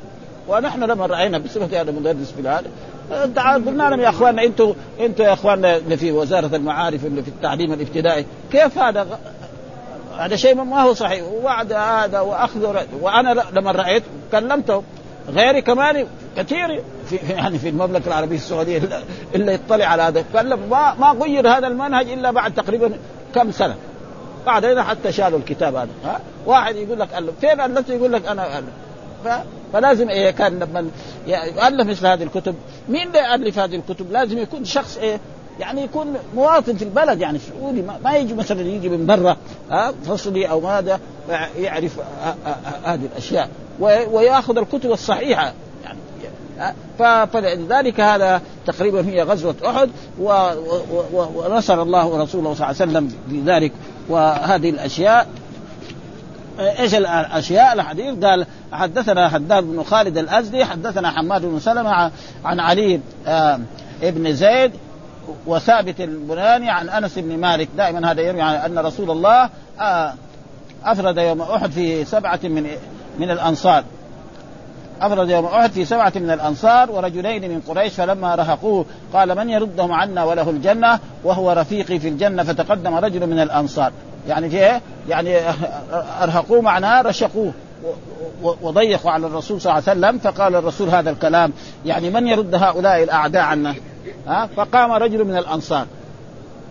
[0.48, 2.64] ونحن لما رأينا بصفتي أنا مدرس في هذا
[3.66, 7.72] قلنا لهم يا أخواننا أنتم أنتم يا أخواننا اللي في وزارة المعارف اللي في التعليم
[7.72, 9.18] الابتدائي كيف هذا؟
[10.18, 11.24] هذا شيء ما هو صحيح.
[11.24, 14.82] ووعد هذا وأخذ وأنا لما رأيت كلمته
[15.28, 18.82] غيري كمان كثير في يعني في المملكة العربية السعودية
[19.34, 20.24] الا يطلع على هذا.
[20.34, 22.92] قال ما ما غير هذا المنهج إلا بعد تقريبا
[23.34, 23.74] كم سنة.
[24.46, 25.88] بعدين حتى شالوا الكتاب هذا.
[26.04, 27.30] ها؟ واحد يقول لك ألف.
[27.40, 28.68] فين ألفت؟ يقول لك أنا ألف.
[29.24, 29.28] ف...
[29.72, 30.90] فلازم إيه كان لما
[31.26, 32.54] يالف مثل هذه الكتب.
[32.88, 35.20] مين اللي يالف هذه الكتب؟ لازم يكون شخص إيه؟
[35.60, 37.82] يعني يكون مواطن في البلد يعني سعودي.
[38.04, 39.36] ما يجي مثلا يجي من برا
[39.70, 41.00] ها؟ فصلي أو ماذا
[41.58, 41.98] يعرف
[42.84, 43.48] هذه الأشياء.
[43.80, 45.52] ويأخذ الكتب الصحيحة.
[45.84, 46.76] يعني
[47.26, 53.72] فلذلك هذا تقريبا هي غزوة أحد ونصر الله ورسوله صلى الله عليه وسلم بذلك.
[54.10, 55.26] وهذه الأشياء
[56.60, 62.10] إيش الأشياء؟ الحديث قال حدثنا حداد بن خالد الأزدي حدثنا حماد بن سلمة
[62.44, 63.00] عن علي
[64.02, 64.72] ابن زيد
[65.46, 67.68] وثابت البناني عن أنس بن مالك.
[67.76, 69.50] دائما هذا يروي عن أن رسول الله
[70.84, 72.66] أفرد يوم أحد في سبعة من
[73.18, 73.84] من الأنصار.
[75.00, 79.92] أفرد يوم أحد في سبعة من الأنصار ورجلين من قريش فلما رهقوه قال من يردهم
[79.92, 83.92] عنا وله الجنة وهو رفيقي في الجنة فتقدم رجل من الأنصار.
[84.28, 85.36] يعني في يعني
[86.22, 87.52] أرهقوه معناه رشقوه
[88.42, 91.52] وضيقوا على الرسول صلى الله عليه وسلم فقال الرسول هذا الكلام.
[91.86, 93.74] يعني من يرد هؤلاء الأعداء عنا؟
[94.26, 95.86] ها؟ فقام رجل من الأنصار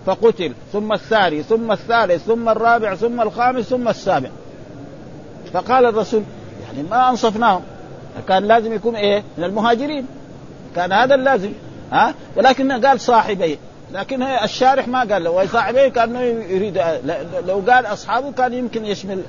[0.06, 4.30] فقتل ثم الثاني ثم الثالث ثم الرابع ثم الخامس ثم السابع.
[5.54, 6.24] فقال الرسول
[6.68, 7.62] يعني ما أنصفناهم.
[8.28, 10.06] كان لازم يكون إيه؟ من المهاجرين
[10.76, 11.52] كان هذا اللازم.
[11.92, 13.58] ها؟ ولكن قال صاحبيه
[13.94, 15.32] لكن الشارح ما قال له.
[15.32, 16.82] وصاحبيه كانه يريد
[17.48, 19.22] لو قال أصحابه كان يمكن يشمل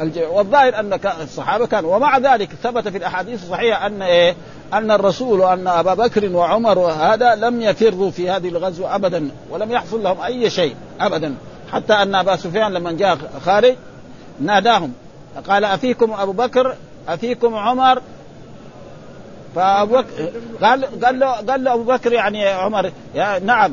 [0.00, 1.96] الجميع والظاهر أن الصحابة كانوا.
[1.96, 4.34] ومع ذلك ثبت في الأحاديث الصحيحة أن إيه؟
[4.72, 10.02] أن الرسول وأن أبا بكر وعمر وهذا لم يفروا في هذه الغزوة ابدا ولم يحصل
[10.02, 11.34] لهم أي شيء ابدا.
[11.72, 13.74] حتى أن أبا سفيان لما جاء خارج
[14.40, 14.92] ناداهم
[15.48, 16.76] قال أفيكم أبو بكر؟
[17.08, 18.02] أفيكم عمر؟
[19.54, 20.02] فابو
[20.62, 23.72] قال قال له قال له أبو بكر يعني عمر يا نعم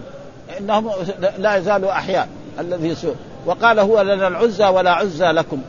[0.60, 0.92] إنهم
[1.38, 2.28] لا يزالوا أحياء
[2.60, 3.16] الذي سوء.
[3.46, 5.62] وقال هو لنا العزى ولا عزى لكم.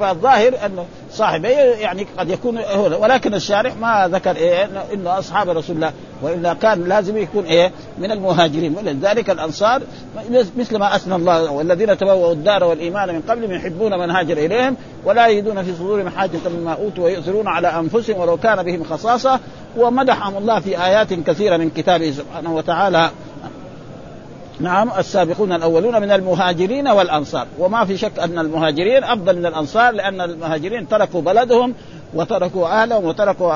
[0.00, 2.58] فالظاهر انه صاحبي يعني قد يكون
[3.00, 5.92] ولكن الشارح ما ذكر إيه إنه أصحاب رسول الله.
[6.22, 8.76] وإلا كان لازم يكون إيه؟ من المهاجرين.
[8.76, 9.82] ولذلك الأنصار
[10.56, 15.26] مثل ما أثنى الله والذين تبوأوا الدار والإيمان من قبل يحبون من هاجر إليهم ولا
[15.26, 19.40] يجدون في صدورهم حاجة مما أوتوا ويؤثرون على أنفسهم ولو كان بهم خصاصة.
[19.76, 23.10] ومدحهم الله في آيات كثيرة من كتابه سبحانه وتعالى.
[24.60, 27.46] نعم السابقون الأولون من المهاجرين والأنصار.
[27.58, 31.74] وما في شك أن المهاجرين أفضل من الأنصار لأن المهاجرين تركوا بلدهم
[32.14, 33.52] وتركوا أهلهم وتركوا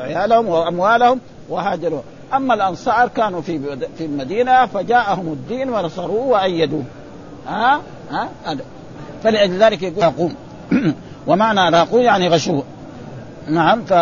[0.00, 1.20] عيالهم وأموالهم.
[1.52, 2.00] وهاجروا.
[2.34, 6.84] أما الأنصار كانوا في في المدينة فجاءهم الدين ونصروه وأيدوه.
[7.48, 7.80] ها؟
[8.10, 8.28] ها؟
[9.22, 10.34] فلذلك يقول راقوم.
[11.26, 12.64] ومعنى راقوه يعني غشوه.
[13.48, 13.92] نعم ف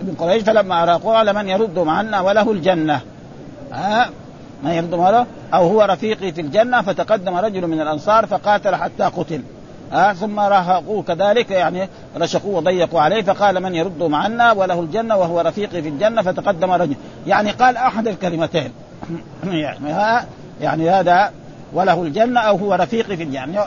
[0.00, 3.00] ابن قريش فلما اراقوه قال من يردهم عنا وله الجنة.
[3.72, 4.10] ها؟
[4.64, 9.42] ما يرد هذا أو هو رفيقي في الجنة فتقدم رجل من الأنصار فقاتل حتى قتل.
[9.92, 11.02] آه ثم رهقوه.
[11.02, 16.22] كذلك يعني رشقوه وضيقوا عليه فقال من يرد معنا وله الجنة وهو رفيقي في الجنة
[16.22, 16.96] فتقدم رجل.
[17.26, 18.72] يعني قال أحد الكلمتين.
[19.44, 20.26] يعني ها
[20.60, 21.32] يعني هذا
[21.72, 23.34] وله الجنة أو هو رفيقي في الجنة.
[23.34, 23.58] يعني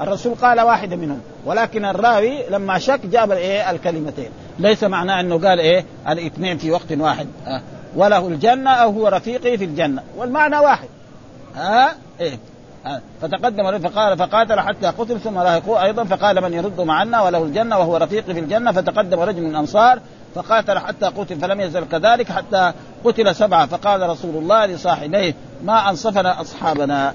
[0.00, 4.30] الرسول قال واحدة منهم ولكن الراوي لما شك جاب إيه الكلمتين.
[4.58, 7.26] ليس معناه أنه قال إيه الاثنين في وقت واحد.
[7.46, 7.62] آه.
[7.96, 10.02] وله الجنة أو هو رفيقي في الجنة.
[10.16, 10.88] والمعنى واحد.
[11.56, 12.32] ها إيه.
[12.32, 12.53] ها.
[13.22, 16.04] فتقدم فقال فقاتل حتى قتل ثم لاحقوه أيضا.
[16.04, 18.72] فقال من يرد معنا وله الجنة وهو رفيقي في الجنة.
[18.72, 20.00] فتقدم رجل من الأنصار
[20.34, 22.72] فقاتل حتى قتل فلم يزل كذلك حتى
[23.04, 23.66] قتل سبعة.
[23.66, 27.14] فقال رسول الله لصاحبيه ما أنصفنا أصحابنا؟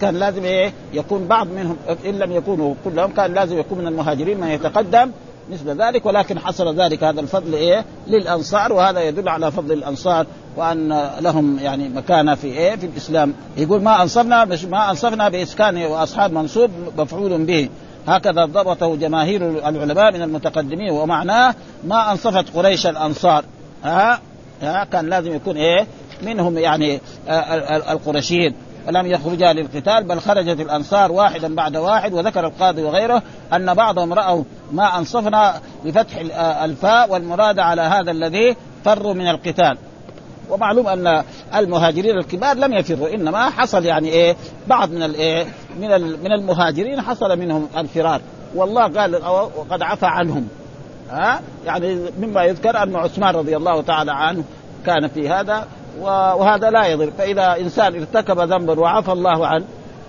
[0.00, 4.40] كان لازم إيه؟ يكون بعض منهم إن لم يكونوا كلهم كان لازم يكون من المهاجرين
[4.40, 5.10] من يتقدم.
[5.52, 10.26] مثل ذلك ولكن حصل ذلك هذا الفضل إيه؟ للأنصار وهذا يدل على فضل الأنصار
[10.56, 13.34] وأن لهم يعني مكانة في إيه؟ في الإسلام.
[13.56, 17.68] يقول ما انصفنا ما انصفنا بإسكان واصحاب منصوب مفعول به.
[18.06, 23.44] هكذا ضبطه جماهير العلماء من المتقدمين ومعناه ما أنصفت قريش الأنصار.
[23.84, 24.20] ها؟
[24.62, 25.86] ها؟ كان لازم يكون إيه؟
[26.22, 27.00] منهم يعني
[27.90, 28.54] القرشيين
[28.88, 33.22] ولم يخرجا للقتال بل خرجت الأنصار واحدا بعد واحد وذكر القاضي وغيره
[33.52, 35.54] أن بعضهم رأوا ما أنصفنا
[35.84, 36.16] بفتح
[36.64, 39.78] الفاء والمراد على هذا الذي فروا من القتال.
[40.50, 41.22] ومعلوم أن
[41.54, 45.46] المهاجرين الكبار لم يفروا إنما حصل يعني إيه بعض من الايه
[45.80, 48.20] من من المهاجرين حصل منهم الفرار.
[48.54, 49.16] والله قال
[49.56, 50.48] وقد عفى عنهم.
[51.10, 54.44] ها؟ يعني مما يذكر أن عثمان رضي الله تعالى عنه
[54.86, 55.66] كان في هذا
[56.00, 57.10] وهذا لا يضر.
[57.18, 59.64] فإذا إنسان ارتكب ذنبا وعفى الله عنه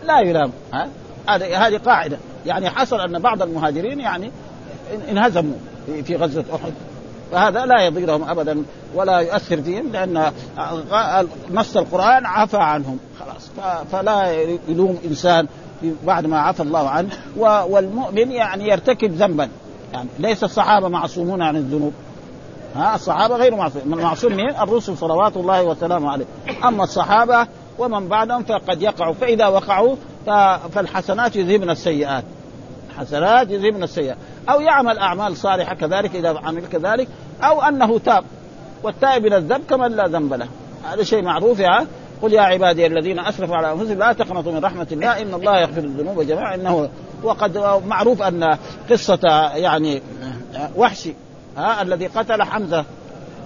[0.06, 0.52] لا يلام.
[0.74, 0.88] ها؟
[1.30, 2.18] هذه هذه قاعدة.
[2.46, 4.32] يعني حصل أن بعض المهاجرين يعني
[5.12, 5.58] انهزموا
[6.04, 6.74] في غزوة أحد.
[7.32, 8.64] فهذا لا يضيرهم ابدا
[8.96, 10.32] ولا يؤثر فيهم لأن
[11.52, 13.00] نص القرآن عفى عنهم.
[13.20, 13.52] خلاص.
[13.92, 14.32] فلا
[14.68, 15.48] يلوم إنسان
[16.06, 17.10] بعد ما عفى الله عنه.
[17.68, 19.50] والمؤمن يعني يرتكب ذنبا.
[19.94, 21.94] يعني ليس الصحابة معصومون عن الذنوب.
[22.76, 23.94] ها الصحابة غير معصوم.
[23.94, 26.26] المعصوم من الرسل صلوات الله وسلامه عليه.
[26.64, 27.48] أما الصحابة
[27.78, 29.96] ومن بعدهم فقد يقعوا فإذا وقعوا
[30.72, 32.24] فالحسنات يذهبن السيئات.
[32.90, 34.18] الحسنات يذهبن السيئات.
[34.50, 37.08] أو يعمل أعمال صالحة كذلك إذا عمل كذلك
[37.44, 38.24] أو أنه تاب.
[38.84, 40.48] والتائب من الذنب كمن لا ذنب له.
[40.84, 41.88] هذا شيء معروف يا
[42.22, 45.82] قل يا عبادي الذين أسرفوا على أنفسهم لا تقنطوا من رحمة الله إن الله يغفر
[45.82, 46.56] الذنوب جميعا.
[46.56, 46.90] إنه
[47.24, 48.58] وقد معروف أن
[48.90, 50.02] قصة يعني
[50.76, 51.14] وحشي.
[51.58, 52.86] ها الذي قتل حمزة.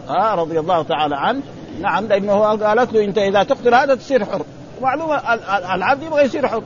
[0.09, 1.41] ها رضي الله تعالى عنه.
[1.81, 4.41] نعم لأنه قالت له أنت إذا تقتل هذا تصير حر.
[4.81, 5.33] معلومة
[5.75, 6.63] العبد يبغى يصير حر.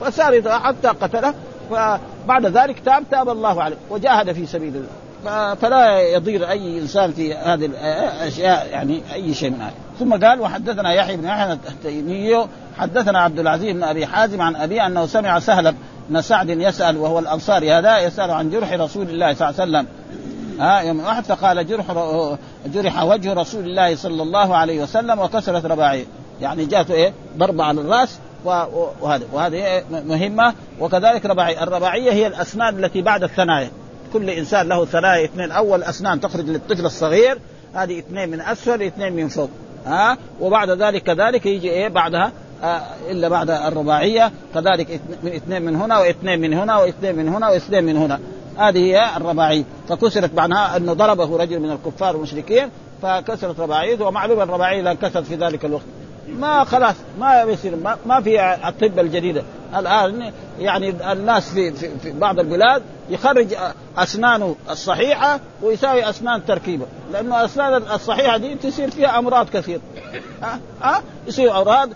[0.00, 1.34] فسار حتى قتله.
[1.70, 5.54] فبعد ذلك تاب تاب الله عليه وجاهد في سبيل الله.
[5.54, 10.92] فلا يضير أي إنسان في هذه الاشياء يعني أي شيء من هذا ثم قال وحدثنا
[10.92, 12.46] يحيى بن يحيى التيمي.
[12.78, 15.74] حدثنا عبد العزيز بن أبي حازم عن ابي أنه سمع سهل
[16.08, 19.86] بن سعد يسأل وهو الأنصاري هذا يسأل عن جرح رسول الله صلى الله عليه وسلم.
[20.60, 21.92] ها يوم واحد فقال جرح
[22.66, 26.04] جرح وجه رسول الله صلى الله عليه وسلم وكسرت رباعيه
[26.40, 30.54] يعني جاءته إيه؟ ضربة على الرأس وهذه وهذه مهمة.
[30.80, 33.70] وكذلك رباعيه الرباعية هي الأسنان التي بعد الثنايا.
[34.12, 35.50] كل إنسان له ثنايا اثنين.
[35.50, 37.38] أول أسنان تخرج للطفل الصغير
[37.74, 39.50] هذه اثنين من أسفل اثنين من فوق.
[39.86, 42.32] ها؟ وبعد ذلك كذلك يجي إيه؟ بعدها
[42.62, 44.32] آه إلا بعد الرباعية.
[44.54, 48.20] كذلك اثنين من هنا واثنين من هنا واثنين من هنا واثنين من هنا.
[48.58, 52.68] هذه هي الرباعيه فكسرت معناها أنه ضربه رجل من الكفار المشركين
[53.02, 55.84] فكسرت رباعيته ومعلوم لا كسرت في ذلك الوقت.
[56.28, 57.76] ما خلاص ما بيصير
[58.06, 59.42] ما, في الطب الجديدة.
[59.76, 63.46] الآن يعني الناس في, في, في بعض البلاد يخرج
[63.98, 66.86] أسنانه الصحيحة ويساوي أسنان تركيبة.
[67.12, 69.80] لأنه الأسنان الصحيحة دي تصير فيها أمراض كثير.
[70.42, 71.88] ها؟ أه؟ أه؟ يصير امراض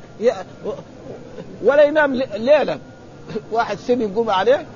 [1.65, 2.79] ولا ينام ليلة.
[3.53, 4.67] واحد سن يقوم عليه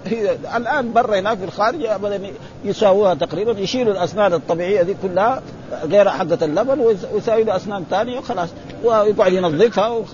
[0.57, 2.21] الآن برا هناك في الخارج ابدا
[2.65, 5.43] يساووها تقريبا يشيلوا الأسنان الطبيعية دي كلها
[5.85, 6.81] غير حقة اللبن
[7.13, 8.49] ويساوي أسنان ثانية وخلاص
[8.85, 10.05] ويقعد ينظفها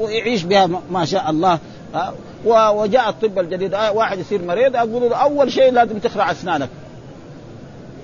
[0.00, 1.58] ويعيش بها ما شاء الله.
[2.46, 6.68] وجاء الطب الجديد واحد يصير مريض أقول له أول شيء لازم تخرع أسنانك.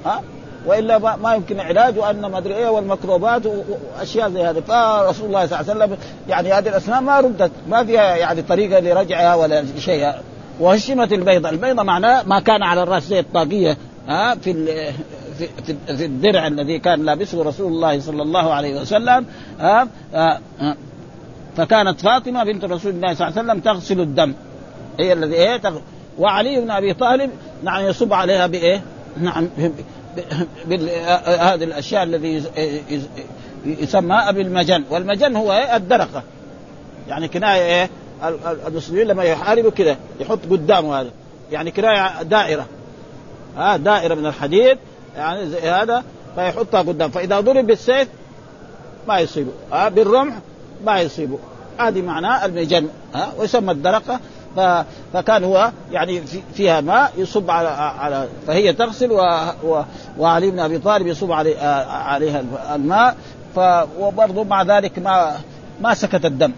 [0.06, 0.22] ها؟
[0.66, 5.60] وإلا ما يمكن علاج وأن ما أدري إيه والميكروبات وأشياء زي هذه فرسول الله صلى
[5.60, 5.96] الله عليه وسلم
[6.28, 10.12] يعني هذه الأسنان ما ردت ما فيها يعني طريقة لرجعها ولا شيء
[10.60, 13.76] وهشمت البيضة، البيضة معناه ما كان على الرأس زي الطاقية
[14.08, 14.52] ها في
[15.38, 15.48] في
[15.96, 19.26] في الدرع الذي كان لابسه رسول الله صلى الله عليه وسلم
[19.60, 19.88] ها
[21.56, 24.34] فكانت فاطمة بنت رسول الله صلى الله عليه وسلم تغسل الدم
[25.00, 25.60] هي الذي إيه.
[26.18, 27.30] وعلي بن أبي طالب
[27.62, 28.82] نعم يصب عليها بإيه؟
[29.20, 29.48] نعم
[31.38, 32.44] هذه الأشياء الذي
[33.64, 34.84] يسمى بالمجن.
[34.90, 36.22] والمجن هو الدرقة.
[37.08, 37.90] يعني كناية إيه؟
[38.66, 41.10] المسلمين لما يحاربوا كذا يحط قدامه هذا.
[41.52, 42.66] يعني كناية دائرة.
[43.56, 44.78] ها دائرة من الحديد.
[45.16, 46.04] يعني زي هذا
[46.34, 47.10] فيحطها قدام.
[47.10, 48.08] فإذا ضرب بالسيف
[49.08, 49.52] ما يصيبه.
[49.72, 50.34] ها بالرمح
[50.84, 51.38] ما يصيبه.
[51.78, 52.88] هذه معناه المجن.
[53.14, 54.20] ها ويسمى الدرقة.
[55.12, 56.22] فكان هو يعني
[56.54, 59.12] فيها ماء يصب على على فهي تغسل
[60.18, 61.56] وعلي بن أبي طالب يصب علي
[61.88, 62.44] عليها
[62.74, 63.16] الماء.
[64.00, 65.32] وبرضه مع ذلك ما
[65.80, 66.52] ما سكت الدم.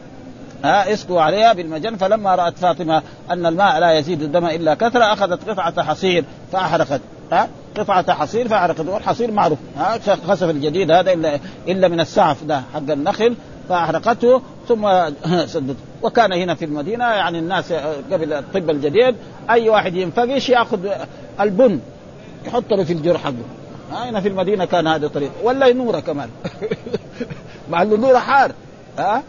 [0.64, 5.51] ها يسقوا عليها بالمجن فلما رأت فاطمة أن الماء لا يزيد الدم إلا كثرة أخذت
[5.51, 7.01] قطعة حصير فأحرقت.
[7.32, 8.80] ها قطعة حصير فأحرقت.
[8.80, 9.59] والحصير معروف.
[9.76, 13.36] ها خسف الجديد هذا الا إلا من السعف ده حق النخل.
[13.71, 14.89] فأحرقته ثم
[15.47, 17.73] سدت وكان هنا في المدينة يعني الناس
[18.12, 19.16] قبل الطب الجديد
[19.51, 20.79] أي واحد ينفقش يأخذ
[21.41, 21.81] البن
[22.47, 23.35] يحط له في الجر حقه.
[23.93, 25.31] هنا في المدينة كان هذا الطريق.
[25.43, 26.29] ولا نورة كمان.
[27.71, 28.53] مع إنه نورة حار.
[28.99, 29.23] ها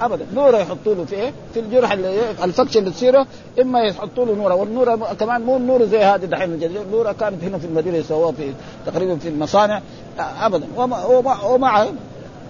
[0.00, 0.26] ابدا.
[0.34, 3.26] نورة يحطوا له في إيه؟ في الجرح اللي الفكشة اللي تصيره
[3.60, 4.54] إما يحطوا له نورة.
[4.54, 8.52] والنورة كمان مو النور زي هذه دحين الجديد النورة كانت هنا في المدينة يسووها في
[8.86, 9.80] تقريبا في المصانع.
[10.18, 10.66] ابدا.
[10.76, 11.04] ومع,
[11.44, 11.86] ومع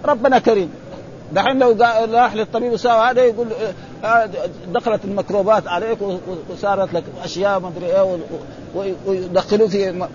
[0.05, 0.69] ربنا كريم.
[1.31, 1.75] دحين لو
[2.11, 3.47] راح للطبيب وساوى هذا يقول
[4.03, 4.29] آه،
[4.73, 5.97] دخلت الميكروبات عليك
[6.49, 8.19] وصارت لك أشياء ما أدري إيه
[9.05, 10.07] ويدخلوه في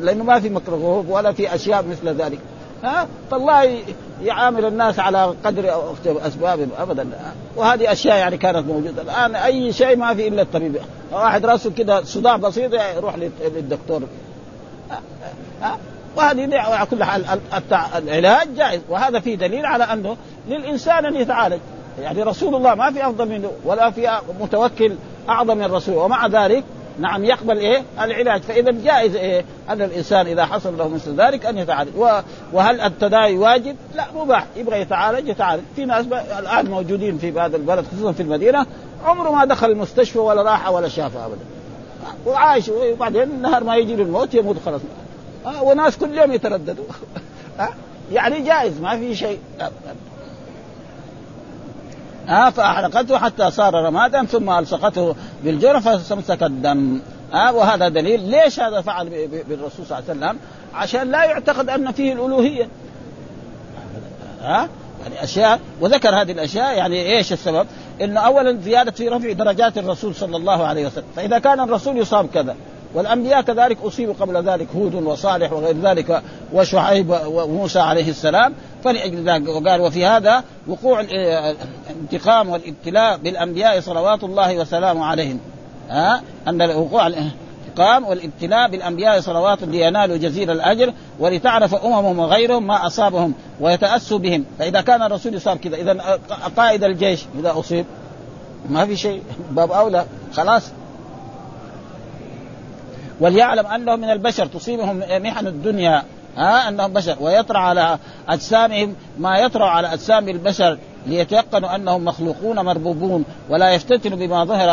[0.00, 2.38] لأنه ما في ميكروب ولا في أشياء مثل ذلك.
[2.84, 3.78] ها؟ فالله
[4.22, 7.08] يعامل الناس على قدر اسبابهم ابدا.
[7.56, 9.02] وهذه أشياء يعني كانت موجودة.
[9.02, 10.76] الآن أي شيء ما في إلا الطبيب.
[11.12, 13.16] واحد راسه كده صداع بسيط يروح
[13.54, 14.02] للدكتور.
[15.62, 15.78] ها؟
[16.18, 17.24] وهذه على كل حال.
[17.96, 18.80] العلاج جائز.
[18.88, 20.16] وهذا فيه دليل على أنه
[20.48, 21.60] للإنسان أن يتعالج.
[22.02, 24.92] يعني رسول الله ما في أفضل منه ولا في متوكل
[25.28, 26.64] أعظم من الرسول ومع ذلك
[27.00, 28.40] نعم يقبل إيه؟ العلاج.
[28.42, 31.90] فإذا جائز إيه؟ أن الإنسان إذا حصل له مثل ذلك أن يتعالج.
[32.52, 34.46] وهل التداوي واجب؟ لا مباح.
[34.56, 35.62] يبغى يتعالج يتعالج.
[35.76, 36.06] في ناس
[36.38, 38.66] الآن موجودين في هذا البلد خصوصا في المدينة
[39.04, 41.44] عمره ما دخل المستشفى ولا راح ولا شافة ابدا.
[42.26, 42.68] وعايش.
[42.68, 44.80] وبعدين النهار ما يجي له الموت يموت خلاص.
[45.46, 46.84] آه وناس كل يوم يترددوا.
[47.60, 47.68] آه
[48.12, 49.38] يعني جائز ما في شيء.
[52.28, 55.14] آه فأحرقته حتى صار رمادا ثم ألصقته
[55.44, 57.00] بالجرح فاستمسك الدم.
[57.34, 59.08] آه وهذا دليل ليش هذا فعل
[59.48, 60.38] بالرسول صلى الله عليه وسلم؟
[60.74, 62.68] عشان لا يعتقد أن فيه الألوهية.
[64.42, 64.68] ها آه
[65.02, 67.66] يعني أشياء وذكر هذه الأشياء يعني إيش السبب؟
[68.00, 72.26] إنه اولا زيادة في رفع درجات الرسول صلى الله عليه وسلم، فإذا كان الرسول يصاب
[72.34, 72.56] كذا
[72.94, 76.22] والأنبياء كذلك أصيبوا قبل ذلك هود وصالح وغير ذلك
[76.52, 84.58] وشعيب وموسى عليه السلام فلأجل ذلك وقال وفي هذا وقوع الانتقام والابتلاء بالأنبياء صلوات الله
[84.58, 85.40] وسلامه عليهم.
[85.88, 93.34] ها؟ أن وقوع الانتقام والابتلاء بالأنبياء صلوات لينالوا جزيل الأجر ولتعرف أممهم وغيرهم ما أصابهم
[93.60, 94.44] ويتأسوا بهم.
[94.58, 96.18] فإذا كان الرسول يصاب كذا إذا
[96.56, 97.86] قائد الجيش إذا أصيب
[98.68, 100.70] ما في شيء باب أولى خلاص.
[103.20, 106.02] وليعلم أنه من البشر تصيبهم محن الدنيا
[106.36, 107.16] ها أنهم بشر.
[107.20, 107.98] ويطرع على
[108.28, 114.68] أجسامهم ما يطرع على أجسام البشر ليتيقنوا أنهم مخلوقون مربوبون ولا يفتتنوا بما ظهر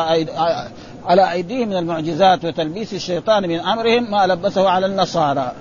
[1.06, 5.52] على أيديهم من المعجزات وتلبيس الشيطان من أمرهم ما لبسه على النصارى.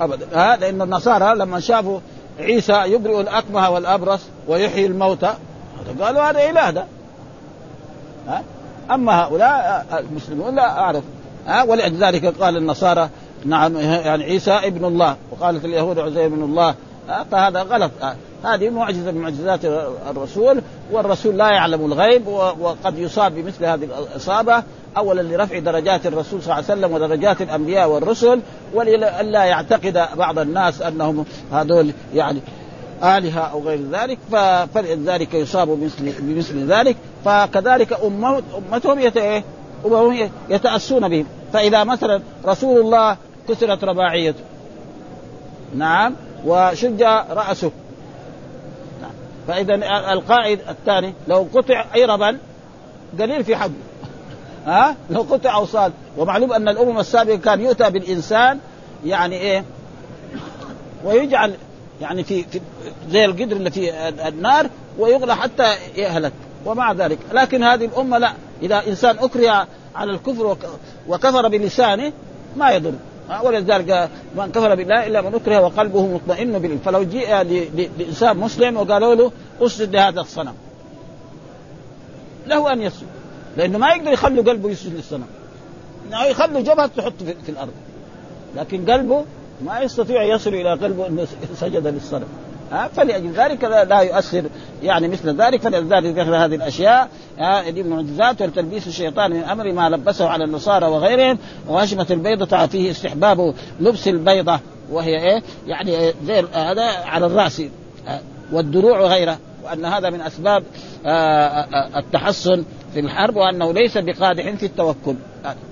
[0.00, 0.26] ابدا.
[0.34, 2.00] ها لأن النصارى لما شافوا
[2.40, 5.34] عيسى يبرئ الأكمه والأبرص ويحيي الموتى
[6.00, 6.84] قالوا هذا إله ده.
[8.28, 8.42] ها
[8.90, 11.04] أما هؤلاء المسلمون لا أعرف.
[11.46, 13.08] ها؟ ولذلك قال النصارى
[13.44, 16.74] نعم يعني عيسى ابن الله وقالت اليهود عزير ابن الله
[17.30, 17.90] فهذا غلط
[18.44, 19.64] هذه معجزة من معجزات
[20.10, 20.62] الرسول
[20.92, 22.26] والرسول لا يعلم الغيب
[22.60, 24.62] وقد يصاب بمثل هذه الإصابة
[24.96, 28.40] اولا لرفع درجات الرسول صلى الله عليه وسلم ودرجات الأنبياء والرسل
[28.74, 32.40] ولئلا يعتقد بعض الناس أنهم هذول يعني
[33.02, 34.18] آلهة أو غير ذلك
[34.74, 37.98] فلذلك يصاب بمثل بمثل ذلك فكذلك
[38.72, 38.98] أمتهم
[39.84, 41.26] أمهم يتأسون بهم.
[41.52, 43.16] فإذا مثلا رسول الله
[43.48, 44.40] كسرت رباعيته.
[45.76, 46.14] نعم.
[46.44, 47.70] وشج رأسه.
[49.02, 49.10] نعم.
[49.48, 49.74] فإذا
[50.12, 52.38] القائد الثاني لو قطع أي ربا
[53.18, 53.70] قليل في حقه
[54.66, 58.58] ها؟ لو قطع أو صال ومعلوم أن الأمم السابقة كان يؤتى بالإنسان
[59.04, 59.64] يعني إيه؟
[61.04, 61.54] ويجعل
[62.00, 62.60] يعني في, في
[63.10, 64.66] زي القدر اللي في النار
[64.98, 66.32] ويغلى حتى يهلك.
[66.64, 67.18] ومع ذلك.
[67.32, 68.32] لكن هذه الأمة لا.
[68.62, 70.56] إذا إنسان أكره على الكفر
[71.08, 72.12] وكفر بلسانه
[72.56, 72.92] ما يضر.
[73.42, 77.42] ولذلك من كفر بالله إلا من أكره وقلبه مطمئن بالله فلو جيء
[77.98, 80.54] لإنسان مسلم وقالوا له أسجد لهذا الصنم.
[82.46, 83.06] له أن يسجد.
[83.56, 85.26] لأنه ما يقدر يخلي قلبه يسجد للصنم.
[86.10, 87.72] يعني يخلي جبهة تحطه في, الأرض.
[88.56, 89.24] لكن قلبه
[89.64, 91.26] ما يستطيع يصل إلى قلبه إنه
[91.60, 92.28] سجد للصنم.
[92.96, 94.44] فلأجل ذلك لا يؤثر
[94.82, 97.08] يعني مثل ذلك فلذلك ذكر هذه الأشياء
[97.70, 103.54] دي معجزات والتلبيس الشيطان من أمر ما لبسه على النصارى وغيرهم وهشمة البيضة فيه استحباب
[103.80, 104.60] لبس البيضة
[104.90, 107.62] وهي إيه؟ يعني زي هذا على الرأس
[108.52, 110.64] والدروع وغيره وأن هذا من أسباب
[111.96, 112.64] التحصن
[112.94, 115.14] في الحرب وأنه ليس بقادح في التوكل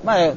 [0.05, 0.35] ما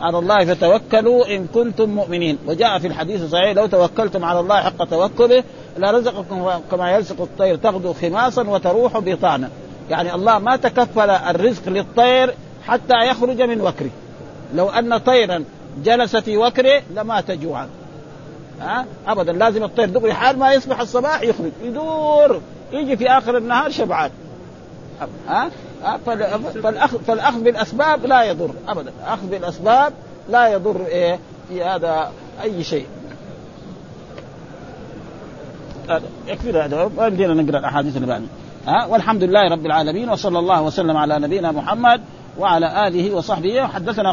[0.00, 2.38] على الله فتوكلوا إن كنتم مؤمنين.
[2.46, 5.44] وجاء في الحديث الصحيح لو توكلتم على الله حق توكله
[5.78, 9.50] لرزقكم كما يلصق الطير تغدو خماصا وتروح بطانا.
[9.90, 12.34] يعني الله ما تكفل الرزق للطير
[12.66, 13.90] حتى يخرج من وكره.
[14.54, 15.44] لو أن طيرا
[15.84, 17.68] جلس في وكره لمات جوعا.
[18.60, 22.40] ها؟ ابدا لازم الطير دغري حال ما يصبح الصباح يخرج يدور
[22.72, 24.10] يجي في آخر النهار شبعان.
[25.28, 25.50] ها؟
[26.06, 28.92] فالاخذ فالأخذ بالأسباب لا يضر ابدا.
[29.04, 29.92] الاخذ بالأسباب
[30.28, 31.18] لا يضر إيه
[31.48, 32.12] في هذا
[32.42, 32.86] أي شيء.
[36.26, 36.90] يكفي هذا.
[36.96, 38.26] ما بدينا نقرأ الأحاديث اللي بعد.
[38.66, 42.00] ها؟ والحمد لله رب العالمين وصلى الله وسلم على نبينا محمد
[42.38, 44.12] وعلى آله وصحبه وحدثنا